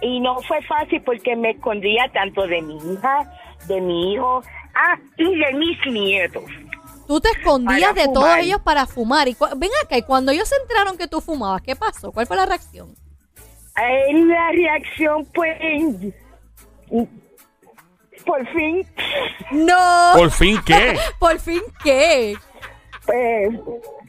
Y 0.00 0.20
no 0.20 0.40
fue 0.42 0.62
fácil 0.62 1.02
porque 1.02 1.34
me 1.36 1.50
escondía 1.50 2.08
tanto 2.12 2.46
de 2.46 2.60
mi 2.62 2.76
hija, 2.76 3.32
de 3.66 3.80
mi 3.80 4.12
hijo, 4.12 4.42
ah, 4.74 4.98
y 5.16 5.38
de 5.38 5.52
mis 5.54 5.78
nietos. 5.86 6.44
Tú 7.06 7.20
te 7.20 7.28
escondías 7.30 7.94
de 7.94 8.04
todos 8.08 8.36
ellos 8.38 8.60
para 8.62 8.86
fumar. 8.86 9.28
Y 9.28 9.36
ven 9.56 9.70
acá, 9.84 9.96
y 9.98 10.02
cuando 10.02 10.32
ellos 10.32 10.48
se 10.48 10.56
enteraron 10.56 10.96
que 10.96 11.08
tú 11.08 11.20
fumabas, 11.20 11.60
¿qué 11.62 11.76
pasó? 11.76 12.12
¿Cuál 12.12 12.26
fue 12.26 12.36
la 12.36 12.46
reacción? 12.46 12.94
La 13.74 14.50
reacción, 14.52 15.26
pues, 15.34 15.56
por 18.24 18.46
fin, 18.52 18.86
No. 19.50 20.12
¿Por 20.14 20.30
fin 20.30 20.60
qué? 20.64 20.96
¿Por 21.18 21.38
fin 21.40 21.60
qué? 21.82 22.36
pues, 23.04 23.48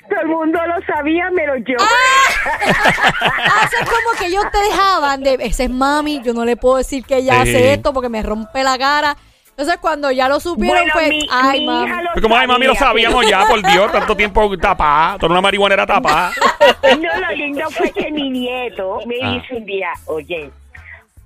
todo 0.10 0.20
el 0.22 0.28
mundo 0.28 0.60
lo 0.68 0.86
sabía, 0.86 1.30
menos 1.32 1.58
yo. 1.66 1.78
Ah, 1.80 3.66
eso 3.66 3.76
es 3.82 3.90
como 3.90 4.20
que 4.20 4.28
ellos 4.28 4.44
te 4.52 4.58
dejaban 4.60 5.24
de, 5.24 5.38
ese 5.42 5.64
es 5.64 5.70
mami, 5.70 6.22
yo 6.22 6.34
no 6.34 6.46
le 6.46 6.56
puedo 6.58 6.78
decir 6.78 7.04
que 7.06 7.18
ella 7.18 7.44
Sí. 7.44 7.50
hace 7.50 7.74
esto 7.74 7.92
porque 7.94 8.10
me 8.10 8.22
rompe 8.22 8.64
la 8.64 8.78
cara. 8.78 9.18
Entonces 9.56 9.78
cuando 9.80 10.10
ya 10.12 10.28
lo 10.28 10.40
supieron, 10.40 10.78
Bueno, 10.78 10.94
pues, 10.94 11.10
mi, 11.10 11.28
ay, 11.32 11.60
mi 11.60 11.66
mami. 11.68 11.88
hija 11.88 12.02
lo 12.02 12.12
Fue 12.14 12.22
como, 12.24 12.36
ay, 12.36 12.48
mami, 12.48 12.66
lo 12.66 12.74
sabía. 12.76 13.10
sabíamos 13.12 13.30
ya, 13.30 13.46
por 13.46 13.62
Dios, 13.62 13.92
tanto 13.92 14.16
tiempo 14.18 14.58
tapada. 14.58 15.16
Eres 15.16 15.30
una 15.30 15.42
marihuanera 15.42 15.86
tapada. 15.86 16.32
No, 16.84 17.20
lo 17.20 17.32
lindo 17.36 17.70
fue 17.72 17.92
que 17.92 18.12
mi 18.12 18.30
nieto 18.30 19.00
me 19.06 19.16
Ah. 19.22 19.32
dice 19.34 19.56
un 19.56 19.66
día, 19.66 19.90
oye, 20.06 20.50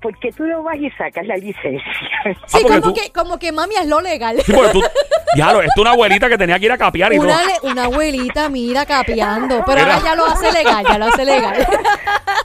¿por 0.08 0.18
qué 0.20 0.32
tú 0.32 0.44
no 0.46 0.64
vas 0.64 0.78
y 0.78 0.90
sacas 0.92 1.26
la 1.28 1.36
licencia? 1.36 1.84
Sí, 2.46 2.58
Ah, 2.58 2.60
porque 2.62 2.80
como, 2.82 2.82
tú- 2.82 2.94
que, 2.94 3.12
como 3.12 3.38
que 3.40 3.52
mami 3.52 3.76
es 3.76 3.88
lo 3.88 4.00
legal. 4.00 4.38
Sí, 4.46 4.54
porque 4.54 4.72
tú, 4.72 4.82
ya 5.36 5.52
lo, 5.52 5.60
esto 5.62 5.74
es 5.76 5.82
una 5.82 5.92
abuelita 5.92 6.30
que 6.30 6.38
tenía 6.38 6.58
que 6.60 6.66
ir 6.66 6.72
a 6.72 6.78
capear 6.78 7.12
y 7.12 7.18
todo. 7.18 7.26
Una, 7.28 7.44
le- 7.44 7.70
una 7.72 7.84
abuelita, 7.86 8.48
mira, 8.50 8.86
capeando. 8.86 9.64
Pero 9.66 9.82
Era- 9.82 9.96
ahora 9.96 10.06
ya 10.06 10.16
lo 10.16 10.26
hace 10.26 10.52
legal, 10.54 10.86
ya 10.88 10.98
lo 10.98 11.06
hace 11.08 11.26
legal. 11.26 11.68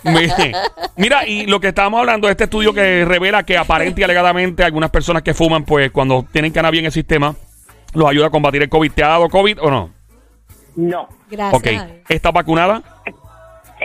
Mi- 0.03 0.53
Mira, 0.97 1.27
y 1.27 1.47
lo 1.47 1.61
que 1.61 1.69
estábamos 1.69 2.01
hablando 2.01 2.27
de 2.27 2.33
este 2.33 2.45
estudio 2.45 2.73
que 2.75 3.05
revela 3.05 3.45
que 3.45 3.57
aparente 3.57 4.01
y 4.01 4.05
alegadamente 4.05 4.65
algunas 4.65 4.91
personas 4.91 5.23
que 5.23 5.33
fuman, 5.35 5.65
pues 5.65 5.91
cuando 5.93 6.25
tienen 6.33 6.51
cannabis 6.53 6.81
en 6.81 6.87
el 6.87 6.93
sistema, 6.93 7.35
los 7.95 8.09
ayuda 8.11 8.27
a 8.27 8.31
combatir 8.31 8.63
el 8.63 8.69
COVID. 8.69 8.91
¿Te 8.93 9.05
ha 9.05 9.09
dado 9.09 9.29
COVID 9.29 9.59
o 9.63 9.71
no? 9.71 9.91
No, 10.75 11.07
Gracias. 11.31 11.55
Ok. 11.61 11.67
a 11.67 11.71
Dios. 11.71 11.87
¿Estás 12.09 12.33
vacunada? 12.33 12.83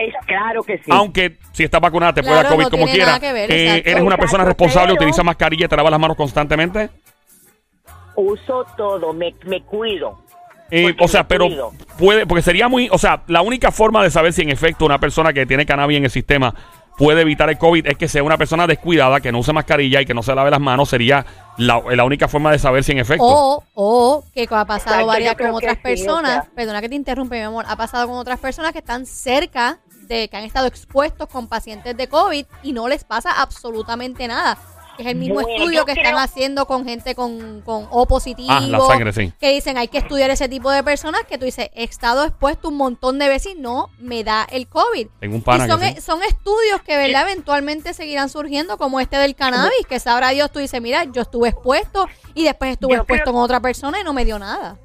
Es 0.00 0.14
claro 0.26 0.62
que 0.62 0.78
sí. 0.78 0.90
Aunque 0.90 1.38
si 1.52 1.64
estás 1.64 1.80
vacunada 1.80 2.12
te 2.14 2.22
puede 2.22 2.34
Claro, 2.34 2.48
dar 2.48 2.52
COVID 2.56 2.64
no 2.64 2.70
como 2.70 2.84
tiene 2.84 2.92
quiera. 2.96 3.06
nada 3.06 3.20
que 3.20 3.32
ver, 3.32 3.50
Eh, 3.50 3.64
exacto. 3.66 3.90
¿Eres 3.90 4.02
una 4.02 4.16
persona 4.16 4.42
Exacto, 4.44 4.64
responsable? 4.64 4.94
pero- 4.94 5.02
¿Utilizas 5.02 5.24
mascarilla? 5.24 5.68
¿Te 5.68 5.76
lavas 5.76 5.90
las 5.90 6.00
manos 6.00 6.16
constantemente? 6.16 6.90
Uso 8.16 8.64
todo, 8.76 9.12
me, 9.12 9.34
me 9.44 9.62
cuido. 9.62 10.18
Eh, 10.70 10.82
porque 10.88 11.04
o 11.04 11.08
sea, 11.08 11.22
me 11.22 11.28
pero 11.28 11.46
cuido. 11.46 11.72
puede, 11.98 12.26
porque 12.26 12.42
sería 12.42 12.68
muy, 12.68 12.88
o 12.90 12.98
sea, 12.98 13.22
la 13.28 13.42
única 13.42 13.70
forma 13.70 14.02
de 14.02 14.10
saber 14.10 14.32
si 14.32 14.42
en 14.42 14.50
efecto 14.50 14.84
una 14.84 14.98
persona 14.98 15.32
que 15.32 15.46
tiene 15.46 15.64
cannabis 15.64 15.96
en 15.98 16.04
el 16.04 16.10
sistema 16.10 16.52
puede 16.98 17.20
evitar 17.22 17.48
el 17.48 17.56
COVID 17.58 17.86
es 17.86 17.96
que 17.96 18.08
sea 18.08 18.24
una 18.24 18.36
persona 18.36 18.66
descuidada, 18.66 19.20
que 19.20 19.30
no 19.30 19.38
use 19.38 19.52
mascarilla 19.52 20.00
y 20.00 20.04
que 20.04 20.14
no 20.14 20.22
se 20.24 20.34
lave 20.34 20.50
las 20.50 20.58
manos, 20.60 20.88
sería 20.88 21.24
la, 21.56 21.80
la 21.94 22.02
única 22.04 22.26
forma 22.26 22.50
de 22.50 22.58
saber 22.58 22.82
si 22.82 22.90
en 22.90 22.98
efecto. 22.98 23.22
O, 23.24 23.62
o 23.74 24.24
que 24.34 24.42
ha 24.50 24.64
pasado 24.64 24.96
Exacto, 24.96 25.06
varias 25.06 25.36
creo 25.36 25.52
con 25.52 25.60
que 25.60 25.66
otras 25.66 25.76
sí, 25.78 25.82
personas, 25.84 26.38
o 26.40 26.42
sea. 26.42 26.50
perdona 26.56 26.80
que 26.80 26.88
te 26.88 26.96
interrumpa, 26.96 27.36
mi 27.36 27.40
amor, 27.42 27.64
ha 27.68 27.76
pasado 27.76 28.08
con 28.08 28.16
otras 28.18 28.40
personas 28.40 28.72
que 28.72 28.78
están 28.80 29.06
cerca 29.06 29.78
de 30.08 30.28
que 30.28 30.36
han 30.36 30.44
estado 30.44 30.66
expuestos 30.66 31.28
con 31.28 31.46
pacientes 31.46 31.96
de 31.96 32.08
COVID 32.08 32.46
y 32.62 32.72
no 32.72 32.88
les 32.88 33.04
pasa 33.04 33.30
absolutamente 33.40 34.26
nada. 34.26 34.58
Es 34.98 35.06
el 35.06 35.14
mismo 35.14 35.34
Bueno, 35.36 35.48
estudio 35.50 35.84
que 35.84 35.92
están 35.92 36.16
haciendo 36.16 36.66
con 36.66 36.84
gente 36.84 37.14
con, 37.14 37.60
con 37.60 37.86
O 37.90 38.04
positivo. 38.06 38.48
Ah, 38.50 38.58
la 38.62 38.80
sangre, 38.80 39.12
sí. 39.12 39.32
Que 39.38 39.50
dicen, 39.52 39.78
hay 39.78 39.86
que 39.86 39.98
estudiar 39.98 40.28
ese 40.30 40.48
tipo 40.48 40.72
de 40.72 40.82
personas 40.82 41.22
que 41.22 41.38
tú 41.38 41.44
dices, 41.44 41.70
he 41.76 41.84
estado 41.84 42.24
expuesto 42.24 42.68
un 42.68 42.76
montón 42.78 43.16
de 43.20 43.28
veces 43.28 43.52
y 43.56 43.60
no 43.60 43.90
me 44.00 44.24
da 44.24 44.44
el 44.50 44.66
COVID. 44.66 45.06
Tengo 45.20 45.36
un 45.36 45.42
pana 45.42 45.66
y 45.66 45.68
son, 45.68 45.78
que 45.78 45.86
sí. 45.90 45.94
e- 45.98 46.00
son 46.00 46.20
estudios 46.24 46.82
que, 46.82 46.96
¿verdad? 46.96 47.30
Eventualmente 47.30 47.94
seguirán 47.94 48.28
surgiendo, 48.28 48.76
como 48.76 48.98
este 48.98 49.18
del 49.18 49.36
cannabis, 49.36 49.86
que 49.88 50.00
sabrá 50.00 50.30
Dios, 50.30 50.50
tú 50.50 50.58
dices, 50.58 50.82
mira, 50.82 51.04
yo 51.04 51.22
estuve 51.22 51.50
expuesto 51.50 52.08
y 52.34 52.42
después 52.42 52.72
estuve 52.72 52.94
Yo 52.94 53.02
expuesto 53.02 53.22
creo- 53.26 53.34
con 53.34 53.42
otra 53.44 53.60
persona 53.60 54.00
y 54.00 54.02
no 54.02 54.12
me 54.12 54.24
dio 54.24 54.40
nada. 54.40 54.78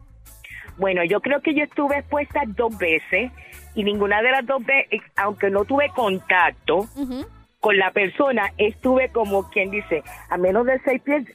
Bueno, 0.77 1.03
yo 1.03 1.22
creo 1.22 1.42
que 1.42 1.56
yo 1.56 1.63
estuve 1.63 1.98
expuesta 1.98 2.42
dos 2.48 2.75
veces 2.77 3.32
y 3.75 3.84
ninguna 3.84 4.22
de 4.22 4.32
las 4.32 4.46
dos 4.46 4.63
veces, 4.65 5.01
aunque 5.15 5.50
no 5.50 5.65
tuve 5.65 5.89
contacto 5.96 6.88
con 7.60 7.77
la 7.77 7.92
persona, 7.92 8.51
estuve 8.58 9.10
como 9.10 9.50
quien 9.50 9.72
dice, 9.72 10.03
a 10.30 10.38
menos 10.38 10.65
de 10.65 10.80
seis 10.86 11.01
pies 11.01 11.25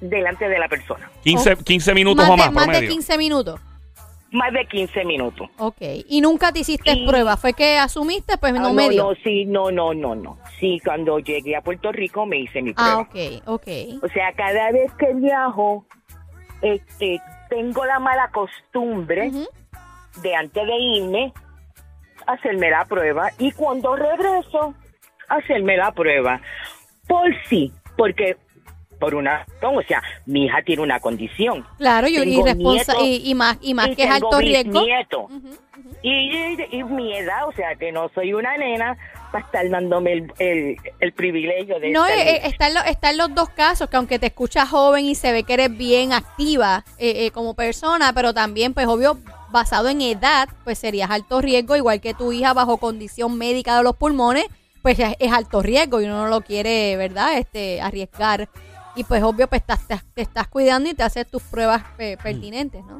delante 0.00 0.48
de 0.48 0.58
la 0.58 0.68
persona. 0.68 1.10
15, 1.22 1.56
15 1.64 1.94
minutos 1.94 2.26
más, 2.26 2.30
o 2.30 2.32
de, 2.32 2.38
más, 2.38 2.52
más 2.52 2.66
de 2.66 2.72
promedio. 2.72 2.90
15 2.90 3.18
minutos. 3.18 3.60
Más 4.32 4.52
de 4.52 4.66
15 4.66 5.04
minutos. 5.04 5.48
Ok. 5.58 5.80
Y 6.08 6.20
nunca 6.20 6.52
te 6.52 6.58
hiciste 6.58 6.92
Sí. 6.92 7.04
prueba. 7.06 7.36
Fue 7.36 7.52
que 7.54 7.78
asumiste, 7.78 8.36
pues 8.36 8.52
no 8.52 8.66
Ah, 8.66 8.72
me 8.72 8.90
dio. 8.90 9.04
no, 9.04 9.14
sí, 9.22 9.44
no, 9.46 9.70
no, 9.70 9.94
no, 9.94 10.14
no. 10.16 10.36
Sí, 10.58 10.80
cuando 10.84 11.20
llegué 11.20 11.54
a 11.56 11.60
Puerto 11.62 11.92
Rico 11.92 12.26
me 12.26 12.40
hice 12.40 12.60
mi 12.60 12.72
ah, 12.76 13.06
prueba. 13.08 13.38
ok, 13.38 13.42
ok. 13.46 14.02
O 14.04 14.08
sea, 14.08 14.32
cada 14.32 14.72
vez 14.72 14.92
que 14.98 15.14
viajo, 15.14 15.86
este, 16.60 17.20
tengo 17.48 17.84
la 17.84 18.00
mala 18.00 18.28
costumbre 18.32 19.30
de 20.22 20.34
antes 20.34 20.66
de 20.66 20.76
irme 20.76 21.32
hacerme 22.26 22.70
la 22.70 22.84
prueba 22.84 23.30
y 23.38 23.52
cuando 23.52 23.94
regreso 23.96 24.74
hacerme 25.28 25.76
la 25.76 25.92
prueba 25.92 26.40
por 27.06 27.26
sí, 27.48 27.72
porque 27.96 28.36
por 28.98 29.14
una 29.14 29.44
razón, 29.60 29.76
o 29.76 29.82
sea, 29.82 30.02
mi 30.24 30.46
hija 30.46 30.62
tiene 30.62 30.82
una 30.82 31.00
condición 31.00 31.66
Claro, 31.76 32.08
y, 32.08 32.16
y, 32.16 32.42
responsa- 32.42 32.94
y, 33.02 33.28
y 33.30 33.34
más, 33.34 33.58
y 33.60 33.74
más 33.74 33.88
y 33.88 33.96
que 33.96 34.04
es 34.04 34.10
alto 34.10 34.38
riesgo. 34.38 34.80
ujú. 34.80 35.50
y, 36.02 36.10
y- 36.10 36.68
y 36.72 36.82
mi 36.84 37.14
edad, 37.16 37.46
o 37.46 37.52
sea, 37.52 37.74
que 37.74 37.92
no 37.92 38.08
soy 38.14 38.32
una 38.32 38.56
nena 38.56 38.96
para 39.30 39.44
estar 39.44 39.68
dándome 39.68 40.12
el, 40.14 40.32
el, 40.38 40.76
el 41.00 41.12
privilegio 41.12 41.78
de 41.78 41.90
No, 41.90 42.06
estar- 42.06 42.18
eh, 42.26 42.30
eh, 42.36 42.40
está, 42.44 42.68
en 42.68 42.74
lo- 42.74 42.84
está 42.84 43.12
los 43.12 43.34
dos 43.34 43.50
casos, 43.50 43.90
que 43.90 43.96
aunque 43.98 44.18
te 44.18 44.26
escuchas 44.26 44.68
joven 44.70 45.04
y 45.04 45.14
se 45.14 45.30
ve 45.32 45.42
que 45.44 45.52
eres 45.54 45.76
bien 45.76 46.14
activa 46.14 46.82
eh, 46.96 47.26
eh, 47.26 47.30
como 47.32 47.52
persona, 47.54 48.14
pero 48.14 48.32
también, 48.32 48.72
pues 48.72 48.86
obvio, 48.86 49.18
basado 49.56 49.88
en 49.88 50.02
edad, 50.02 50.48
pues 50.64 50.78
serías 50.78 51.10
alto 51.10 51.40
riesgo, 51.40 51.76
igual 51.76 52.00
que 52.02 52.12
tu 52.12 52.30
hija 52.30 52.52
bajo 52.52 52.76
condición 52.76 53.38
médica 53.38 53.78
de 53.78 53.82
los 53.84 53.96
pulmones, 53.96 54.44
pues 54.82 54.98
es, 54.98 55.16
es 55.18 55.32
alto 55.32 55.62
riesgo 55.62 56.00
y 56.00 56.04
uno 56.04 56.24
no 56.24 56.28
lo 56.28 56.42
quiere, 56.42 56.94
¿verdad? 56.96 57.38
Este, 57.38 57.80
arriesgar. 57.80 58.48
Y 58.94 59.04
pues 59.04 59.22
obvio, 59.22 59.48
pues 59.48 59.62
estás, 59.62 59.86
te, 59.88 59.96
te 60.14 60.20
estás 60.22 60.46
cuidando 60.48 60.90
y 60.90 60.94
te 60.94 61.02
haces 61.02 61.26
tus 61.26 61.42
pruebas 61.42 61.82
eh, 61.98 62.16
pertinentes, 62.22 62.84
¿no? 62.84 62.98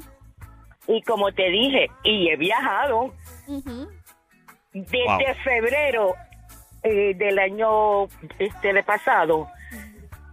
y 0.89 1.03
como 1.03 1.33
te 1.33 1.51
dije, 1.51 1.91
y 2.05 2.29
he 2.29 2.37
viajado 2.37 3.13
desde 4.73 5.05
Wow. 5.05 5.19
febrero 5.45 6.15
eh, 6.85 7.13
del 7.17 7.39
año 7.39 8.05
este 8.39 8.73
de 8.73 8.83
pasado. 8.85 9.49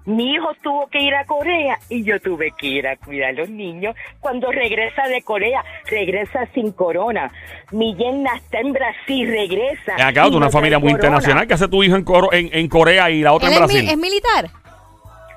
Mi 0.06 0.34
hijo 0.34 0.50
tuvo 0.62 0.88
que 0.88 1.00
ir 1.02 1.16
a 1.16 1.26
Corea 1.26 1.80
y 1.90 2.04
yo 2.04 2.20
tuve 2.20 2.52
que 2.58 2.68
ir 2.68 2.88
a 2.88 2.98
cuidar 2.98 3.30
a 3.30 3.34
los 3.34 3.50
niños. 3.50 3.96
Cuando 4.20 4.52
regresa 4.52 5.08
de 5.08 5.22
Corea, 5.22 5.64
regresa 5.86 6.46
sin 6.54 6.74
corona. 6.74 7.32
Mi 7.72 7.96
yerna 7.96 8.36
está 8.36 8.60
en 8.60 8.74
Brasil, 8.74 9.30
regresa. 9.30 9.96
Acá, 10.06 10.26
tú 10.30 10.36
una 10.38 10.50
familia 10.50 10.78
muy 10.80 10.92
corona. 10.92 11.08
internacional. 11.08 11.48
¿Qué 11.48 11.54
hace 11.54 11.68
tu 11.70 11.84
hijo 11.84 11.96
en, 11.96 12.04
Coro- 12.04 12.34
en, 12.34 12.50
en 12.52 12.68
Corea 12.68 13.10
y 13.10 13.22
la 13.22 13.32
otra 13.32 13.48
¿Él 13.50 13.56
en 13.56 13.64
es, 13.64 13.68
mi- 13.70 13.74
Brasil? 13.76 13.90
es 13.92 13.98
militar? 13.98 14.50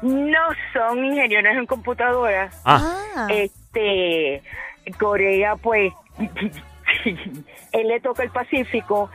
No 0.02 0.38
son 0.72 1.05
ingenieros 1.05 1.57
en 1.57 1.66
computadora. 1.66 2.50
Ah, 2.64 3.02
Ah. 3.18 3.29
Este, 3.31 4.42
Corea, 4.98 5.57
pues, 5.57 5.92
él 7.72 7.88
le 7.88 8.00
toca 8.00 8.22
el 8.22 8.31
Pacífico 8.31 9.11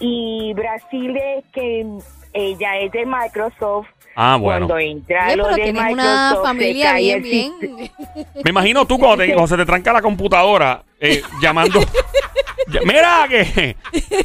y 0.00 0.52
Brasil 0.54 1.16
es 1.16 1.44
que 1.52 1.86
ella 2.32 2.76
es 2.78 2.92
de 2.92 3.04
Microsoft. 3.06 3.88
ah, 4.16 4.36
bueno. 4.40 4.66
Cuando 4.66 4.78
entra 4.78 5.34
lo 5.36 5.48
de 5.48 5.54
tienes 5.54 5.74
Microsoft, 5.82 6.00
una 6.02 6.30
se 6.30 6.42
familia 6.42 6.90
cae 6.92 7.20
bien, 7.20 7.58
bien. 7.60 7.90
Me 8.44 8.50
imagino 8.50 8.84
tú 8.86 8.98
cuando, 8.98 9.18
te- 9.24 9.32
cuando 9.32 9.46
se 9.48 9.56
te 9.56 9.66
tranca 9.66 9.92
la 9.92 10.02
computadora 10.02 10.82
eh, 11.00 11.22
llamando. 11.40 11.80
Mira 12.84 13.24
que 13.28 13.76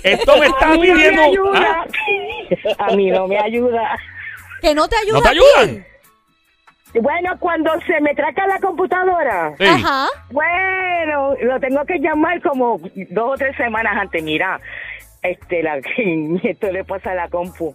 esto 0.04 0.38
me 0.38 0.46
A 0.48 0.50
está 0.50 0.68
mí 0.70 0.74
no 0.76 0.80
me 0.80 0.94
pidiendo. 0.96 1.22
ayuda. 1.22 1.86
¿Ah? 2.78 2.86
A 2.89 2.96
mí 2.96 3.10
no 3.10 3.28
me 3.28 3.39
ayuda. 3.39 3.98
que 4.62 4.76
no 4.76 4.88
te 4.88 4.96
ayuda. 4.98 5.13
¿No 5.18 5.22
te 5.22 5.30
ayudan? 5.30 5.86
Bueno, 7.02 7.32
cuando 7.39 7.72
se 7.88 8.00
me 8.02 8.13
traca 8.13 8.46
la 8.46 8.60
computadora, 8.60 9.54
Sí. 9.58 9.66
Ajá. 9.66 10.08
bueno, 10.30 11.36
lo 11.42 11.60
tengo 11.60 11.84
que 11.86 11.98
llamar 12.00 12.39
como 12.42 12.80
dos 13.10 13.32
o 13.32 13.36
tres 13.38 13.56
semanas 13.58 13.94
antes. 13.98 14.22
Mira, 14.22 14.60
este, 15.24 15.63
la, 15.63 15.78
esto 16.44 16.72
le 16.72 16.84
pasa 16.84 17.12
a 17.12 17.16
la 17.16 17.30
compu. 17.30 17.74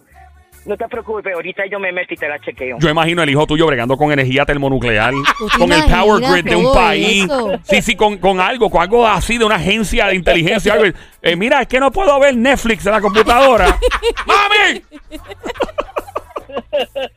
No 0.69 0.77
te 0.77 0.87
preocupes, 0.87 1.33
ahorita 1.33 1.63
yo 1.65 1.79
me 1.79 1.91
meto 1.91 2.13
y 2.13 2.17
te 2.17 2.29
la 2.29 2.37
chequeo. 2.37 2.77
Yo 2.79 2.89
imagino 2.89 3.23
el 3.23 3.29
hijo 3.31 3.47
tuyo 3.47 3.65
bregando 3.65 3.97
con 3.97 4.11
energía 4.11 4.45
termonuclear, 4.45 5.11
¿Tú 5.39 5.47
te 5.49 5.57
con 5.57 5.71
el 5.73 5.83
power 5.85 6.21
grid 6.31 6.45
de 6.45 6.55
un 6.55 6.71
país. 6.71 7.23
eso? 7.23 7.53
Sí, 7.63 7.81
sí, 7.81 7.95
con, 7.95 8.19
con 8.19 8.39
algo, 8.39 8.69
con 8.69 8.83
algo 8.83 9.07
así 9.07 9.39
de 9.39 9.45
una 9.45 9.55
agencia 9.55 10.05
de 10.05 10.15
inteligencia. 10.15 10.75
Eh, 11.23 11.35
mira, 11.35 11.63
es 11.63 11.67
que 11.67 11.79
no 11.79 11.91
puedo 11.91 12.19
ver 12.19 12.35
Netflix 12.37 12.85
en 12.85 12.91
la 12.91 13.01
computadora. 13.01 13.79
¡Mami! 14.27 14.83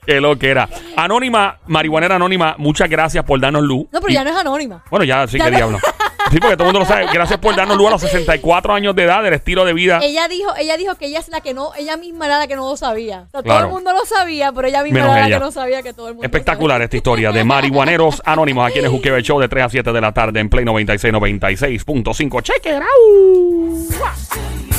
Qué 0.06 0.18
lo 0.18 0.38
que 0.38 0.48
era. 0.50 0.66
Anónima, 0.96 1.58
marihuanera 1.66 2.16
anónima, 2.16 2.54
muchas 2.56 2.88
gracias 2.88 3.22
por 3.24 3.38
darnos 3.38 3.62
luz. 3.64 3.86
No, 3.92 4.00
pero 4.00 4.10
Y- 4.10 4.14
ya 4.14 4.24
no 4.24 4.30
es 4.30 4.36
anónima. 4.36 4.82
Bueno, 4.90 5.04
ya 5.04 5.26
sí 5.26 5.36
Ya 5.36 5.44
que 5.44 5.50
no- 5.50 5.56
diablo. 5.58 5.78
Sí, 6.30 6.38
porque 6.40 6.56
todo 6.56 6.68
el 6.68 6.72
mundo 6.74 6.80
lo 6.80 6.86
sabe. 6.86 7.06
Gracias 7.12 7.38
por 7.38 7.54
darnos 7.56 7.76
luz 7.76 7.88
a 7.88 7.90
los 7.90 8.00
64 8.00 8.72
años 8.74 8.94
de 8.94 9.02
edad 9.04 9.22
del 9.22 9.34
estilo 9.34 9.64
de 9.64 9.72
vida. 9.72 10.00
Ella 10.02 10.28
dijo, 10.28 10.54
ella 10.56 10.76
dijo 10.76 10.94
que 10.94 11.06
ella 11.06 11.18
es 11.18 11.28
la 11.28 11.40
que 11.40 11.52
no, 11.54 11.72
ella 11.76 11.96
misma 11.96 12.26
era 12.26 12.38
la 12.38 12.46
que 12.46 12.56
no 12.56 12.68
lo 12.68 12.76
sabía. 12.76 13.26
O 13.28 13.30
sea, 13.30 13.42
Claro. 13.42 13.58
todo 13.60 13.68
el 13.68 13.74
mundo 13.74 13.92
lo 13.92 14.04
sabía, 14.06 14.52
pero 14.52 14.68
ella 14.68 14.82
misma 14.82 15.00
Menos 15.00 15.16
era 15.16 15.28
la 15.28 15.34
que 15.38 15.44
no 15.44 15.50
sabía 15.50 15.82
que 15.82 15.92
todo 15.92 16.08
el 16.08 16.14
mundo. 16.14 16.22
lo 16.22 16.26
Espectacular 16.26 16.80
esta 16.82 16.96
historia 16.96 17.32
de 17.32 17.44
marihuaneros 17.44 18.22
anónimos 18.24 18.68
aquí 18.68 18.78
en 18.78 18.86
el 18.86 18.90
Juqueo 18.90 19.18
Show 19.20 19.40
de 19.40 19.48
3 19.48 19.64
a 19.64 19.68
7 19.68 19.92
de 19.92 20.00
la 20.00 20.12
tarde 20.12 20.40
en 20.40 20.48
Play 20.48 20.64
96, 20.64 21.12
96.5. 21.12 22.40
Check 22.42 22.66
it 22.66 22.72
out. 22.74 24.71